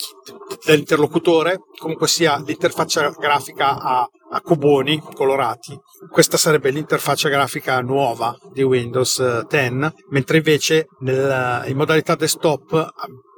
[0.64, 5.78] dall'interlocutore comunque sia l'interfaccia grafica a, a cuboni colorati.
[6.10, 12.90] Questa sarebbe l'interfaccia grafica nuova di Windows 10 eh, mentre invece nel, in modalità desktop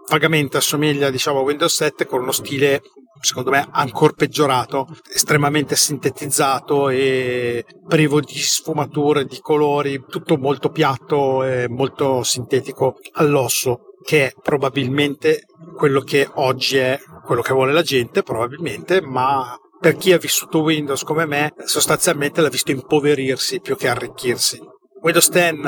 [0.09, 2.82] vagamente assomiglia diciamo a Windows 7 con uno stile
[3.25, 11.43] secondo me ancora peggiorato, estremamente sintetizzato e privo di sfumature, di colori, tutto molto piatto
[11.43, 17.83] e molto sintetico all'osso, che è probabilmente quello che oggi è quello che vuole la
[17.83, 23.77] gente, probabilmente, ma per chi ha vissuto Windows come me, sostanzialmente l'ha visto impoverirsi più
[23.77, 24.59] che arricchirsi.
[25.03, 25.61] Windows 10,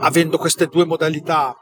[0.00, 1.56] avendo queste due modalità,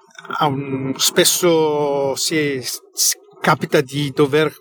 [0.96, 2.60] spesso si,
[2.92, 4.52] si capita di dover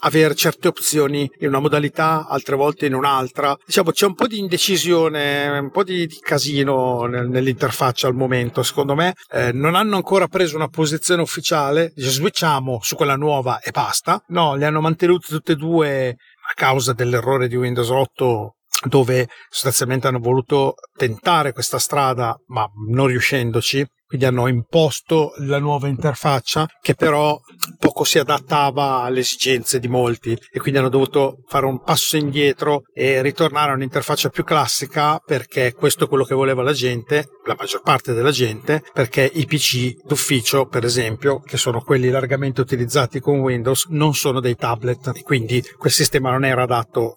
[0.00, 3.56] avere certe opzioni in una modalità, altre volte in un'altra.
[3.64, 8.62] Diciamo c'è un po' di indecisione, un po' di, di casino nel, nell'interfaccia al momento,
[8.62, 9.14] secondo me.
[9.30, 14.22] Eh, non hanno ancora preso una posizione ufficiale, dice switchiamo su quella nuova e basta.
[14.28, 18.56] No, le hanno mantenute tutte e due a causa dell'errore di Windows 8
[18.86, 25.88] dove sostanzialmente hanno voluto tentare questa strada ma non riuscendoci quindi hanno imposto la nuova
[25.88, 27.40] interfaccia che però
[27.80, 32.82] poco si adattava alle esigenze di molti e quindi hanno dovuto fare un passo indietro
[32.94, 37.56] e ritornare a un'interfaccia più classica perché questo è quello che voleva la gente, la
[37.58, 43.18] maggior parte della gente, perché i PC d'ufficio, per esempio, che sono quelli largamente utilizzati
[43.18, 45.10] con Windows, non sono dei tablet.
[45.14, 47.16] E quindi quel sistema non era adatto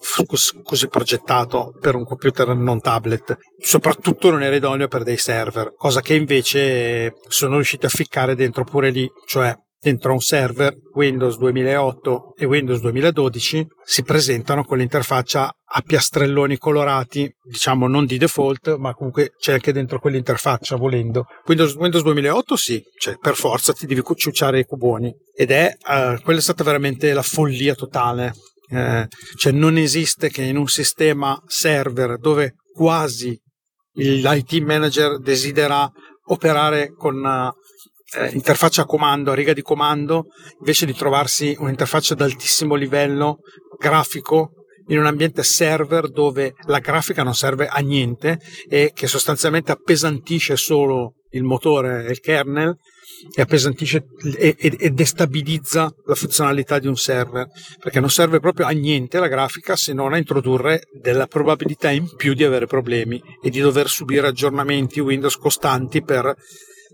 [0.64, 6.00] così progettato per un computer non tablet, soprattutto non era idoneo per dei server, cosa
[6.00, 6.87] che invece
[7.28, 12.80] sono riusciti a ficcare dentro pure lì, cioè dentro un server Windows 2008 e Windows
[12.80, 19.52] 2012 si presentano con l'interfaccia a piastrelloni colorati, diciamo non di default, ma comunque c'è
[19.52, 21.26] anche dentro quell'interfaccia volendo.
[21.46, 26.20] Windows, Windows 2008 sì, cioè per forza ti devi ciucciare i cuboni ed è uh,
[26.22, 28.34] quella è stata veramente la follia totale.
[28.70, 29.06] Eh,
[29.36, 33.40] cioè non esiste che in un sistema server dove quasi
[33.94, 35.90] l'IT manager desidera
[36.28, 40.26] operare con eh, interfaccia a comando, a riga di comando,
[40.58, 43.38] invece di trovarsi un'interfaccia ad altissimo livello
[43.78, 44.52] grafico
[44.88, 50.56] in un ambiente server dove la grafica non serve a niente e che sostanzialmente appesantisce
[50.56, 52.76] solo il motore e il kernel
[53.34, 54.04] e appesantisce
[54.36, 57.46] e, e, e, destabilizza la funzionalità di un server
[57.80, 62.14] perché non serve proprio a niente la grafica se non a introdurre della probabilità in
[62.16, 66.34] più di avere problemi e di dover subire aggiornamenti Windows costanti per,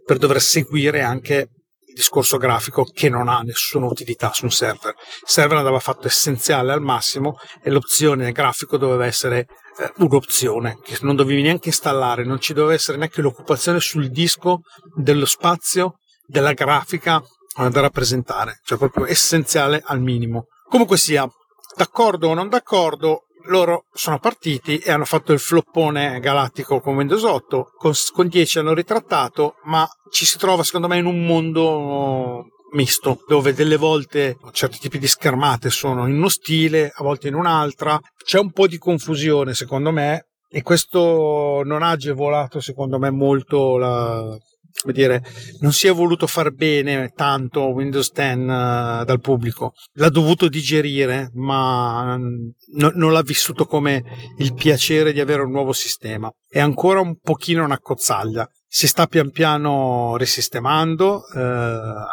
[0.05, 1.49] per dover seguire anche
[1.86, 4.95] il discorso grafico che non ha nessuna utilità su un server.
[4.97, 9.47] Il server andava fatto essenziale al massimo e l'opzione grafico doveva essere
[9.78, 14.61] eh, un'opzione che non dovevi neanche installare, non ci doveva essere neanche l'occupazione sul disco
[14.95, 17.22] dello spazio della grafica
[17.56, 20.46] da rappresentare, cioè proprio essenziale al minimo.
[20.68, 21.28] Comunque sia,
[21.76, 27.22] d'accordo o non d'accordo, loro sono partiti e hanno fatto il floppone galattico con Windows
[27.22, 32.46] 8, con, con 10 hanno ritrattato, ma ci si trova secondo me in un mondo
[32.72, 37.34] misto, dove delle volte certi tipi di schermate sono in uno stile, a volte in
[37.34, 43.10] un'altra, c'è un po' di confusione secondo me e questo non ha agevolato secondo me
[43.10, 44.36] molto la,
[44.80, 45.22] come dire,
[45.60, 49.72] non si è voluto far bene tanto Windows 10 uh, eh, dal pubblico.
[49.94, 54.02] L'ha dovuto digerire, ma no, non l'ha vissuto come
[54.38, 56.30] il piacere di avere un nuovo sistema.
[56.46, 58.48] È ancora un pochino una cozzaglia.
[58.66, 61.40] Si sta pian piano risistemando, eh,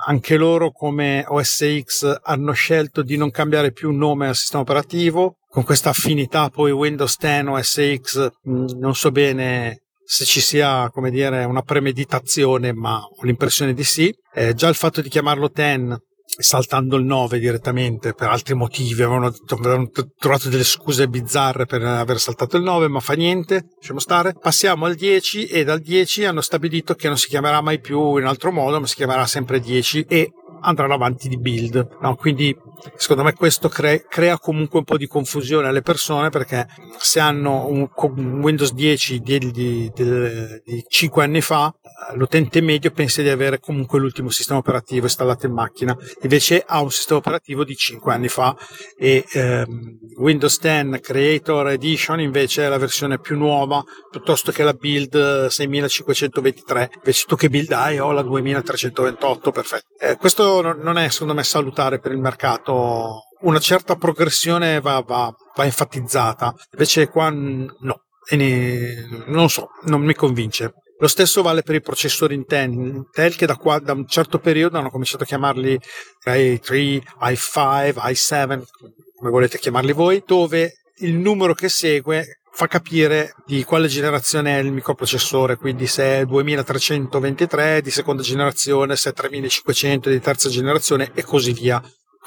[0.05, 5.37] anche loro come OS X hanno scelto di non cambiare più nome al sistema operativo,
[5.49, 9.80] con questa affinità poi Windows 10 OS X mh, non so bene
[10.11, 14.13] se ci sia, come dire, una premeditazione, ma ho l'impressione di sì.
[14.33, 19.33] Eh, già il fatto di chiamarlo Ten saltando il 9 direttamente per altri motivi, avevano,
[19.47, 24.33] avevano, trovato delle scuse bizzarre per aver saltato il 9, ma fa niente, lasciamo stare.
[24.33, 28.25] Passiamo al 10 e dal 10 hanno stabilito che non si chiamerà mai più in
[28.25, 30.29] altro modo, ma si chiamerà sempre 10 e
[30.59, 31.99] andranno avanti di build.
[32.01, 32.15] No?
[32.15, 32.53] Quindi
[32.95, 36.67] secondo me questo cre- crea comunque un po' di confusione alle persone perché
[36.97, 41.73] se hanno un, un Windows 10 di, di, di, di 5 anni fa
[42.13, 46.91] l'utente medio pensa di avere comunque l'ultimo sistema operativo installato in macchina, invece ha un
[46.91, 48.55] sistema operativo di 5 anni fa
[48.97, 54.73] e ehm, Windows 10 Creator Edition invece è la versione più nuova piuttosto che la
[54.73, 59.85] build 6523, invece tu che build hai ho la 2328, perfetto.
[59.99, 62.70] Eh, questo non è secondo me salutare per il mercato,
[63.41, 68.03] una certa progressione va, va, va enfatizzata, invece qua no.
[68.31, 70.73] Ne, non so, non mi convince.
[70.99, 74.77] Lo stesso vale per i processori Intel, Intel che da, qua, da un certo periodo
[74.77, 75.79] hanno cominciato a chiamarli
[76.25, 78.61] i3, i5, i7,
[79.17, 84.61] come volete chiamarli voi, dove il numero che segue fa capire di quale generazione è
[84.61, 91.11] il microprocessore, quindi se è 2323 di seconda generazione, se è 3500 di terza generazione
[91.15, 91.81] e così via.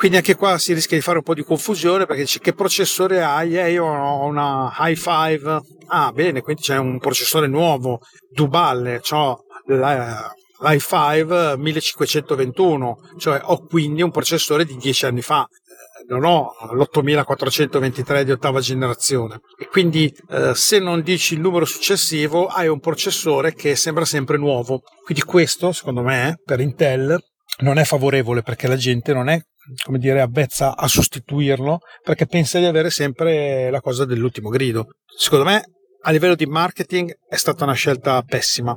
[0.04, 3.22] Quindi anche qua si rischia di fare un po' di confusione perché dice che processore
[3.22, 3.58] hai?
[3.58, 5.60] Eh, io ho una i5.
[5.86, 8.00] Ah, bene, quindi c'è un processore nuovo,
[8.30, 16.26] Duballe, ho l'i5 1521, cioè ho quindi un processore di 10 anni fa eh, non
[16.26, 22.68] ho l'8423 di ottava generazione e quindi eh, se non dici il numero successivo hai
[22.68, 27.18] un processore che sembra sempre nuovo quindi questo secondo me per Intel
[27.60, 29.40] non è favorevole perché la gente non è
[29.84, 34.88] come dire, avvezza a sostituirlo perché pensa di avere sempre la cosa dell'ultimo grido.
[35.16, 35.62] Secondo me,
[36.02, 38.76] a livello di marketing, è stata una scelta pessima.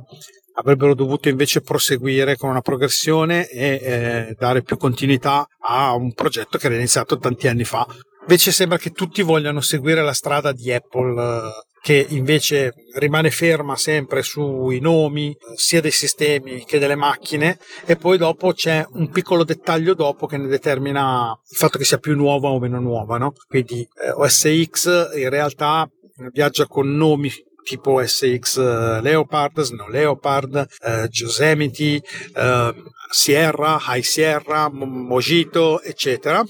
[0.54, 6.58] Avrebbero dovuto invece proseguire con una progressione e eh, dare più continuità a un progetto
[6.58, 7.86] che era iniziato tanti anni fa.
[8.22, 13.76] Invece sembra che tutti vogliano seguire la strada di Apple eh, che invece rimane ferma
[13.76, 19.44] sempre sui nomi sia dei sistemi che delle macchine e poi dopo c'è un piccolo
[19.44, 23.34] dettaglio dopo che ne determina il fatto che sia più nuova o meno nuova no?
[23.46, 25.88] quindi eh, OS X in realtà
[26.32, 27.30] viaggia con nomi
[27.62, 32.02] tipo SX eh, Leopard, Snow Leopard, eh, Yosemite,
[32.34, 32.74] eh,
[33.10, 36.42] Sierra, High Sierra, Mojito, eccetera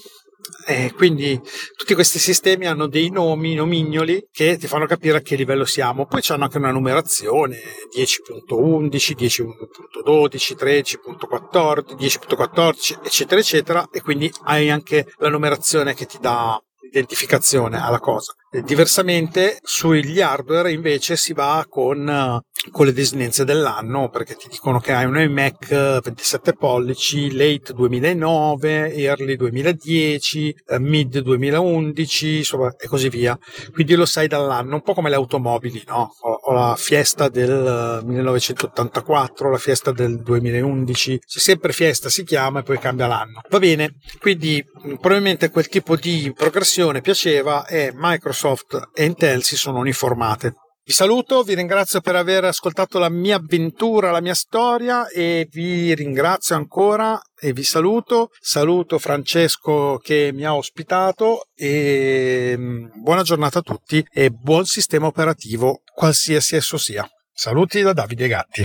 [0.67, 1.41] eh, quindi
[1.77, 6.07] tutti questi sistemi hanno dei nomi, nomignoli che ti fanno capire a che livello siamo.
[6.07, 7.59] Poi c'hanno anche una numerazione
[7.97, 13.89] 10.11, 10.12, 13.14, 10.14, eccetera, eccetera.
[13.93, 16.61] E quindi hai anche la numerazione che ti dà
[16.91, 18.33] identificazione alla cosa.
[18.51, 24.93] Diversamente sugli hardware invece si va con con le desinenze dell'anno perché ti dicono che
[24.93, 33.09] hai un iMac 27 pollici, late 2009, early 2010, eh, mid 2011, insomma, e così
[33.09, 33.39] via.
[33.73, 36.13] Quindi lo sai dall'anno, un po' come le automobili, no?
[36.21, 42.63] Ho, la fiesta del 1984, la fiesta del 2011, se sempre fiesta si chiama e
[42.63, 43.43] poi cambia l'anno.
[43.49, 44.65] Va bene, quindi
[45.01, 50.55] probabilmente quel tipo di progressione piaceva e Microsoft e Intel si sono uniformate.
[50.89, 55.95] Vi saluto, vi ringrazio per aver ascoltato la mia avventura, la mia storia e vi
[55.95, 58.31] ringrazio ancora e vi saluto.
[58.41, 65.07] Saluto Francesco che mi ha ospitato e mm, buona giornata a tutti e buon sistema
[65.07, 67.07] operativo qualsiasi esso sia.
[67.35, 68.65] Saluti da Davide Gatti.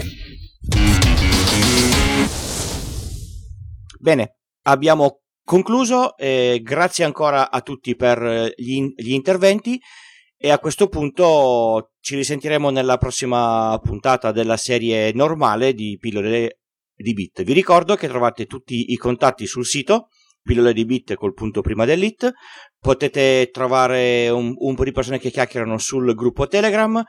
[4.00, 6.16] Bene, abbiamo concluso.
[6.16, 9.78] Eh, grazie ancora a tutti per gli, gli interventi
[10.45, 16.60] e a questo punto ci risentiremo nella prossima puntata della serie normale di pillole
[16.94, 17.44] di bit.
[17.44, 20.10] Vi ricordo che trovate tutti i contatti sul sito
[20.41, 22.30] pillole di bit col punto prima dell'it.
[22.78, 27.02] Potete trovare un, un po' di persone che chiacchierano sul gruppo Telegram.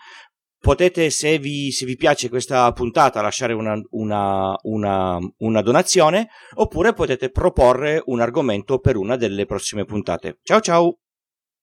[0.61, 6.93] Potete, se vi, se vi piace questa puntata, lasciare una, una, una, una donazione oppure
[6.93, 10.39] potete proporre un argomento per una delle prossime puntate.
[10.45, 10.99] Ciao ciao!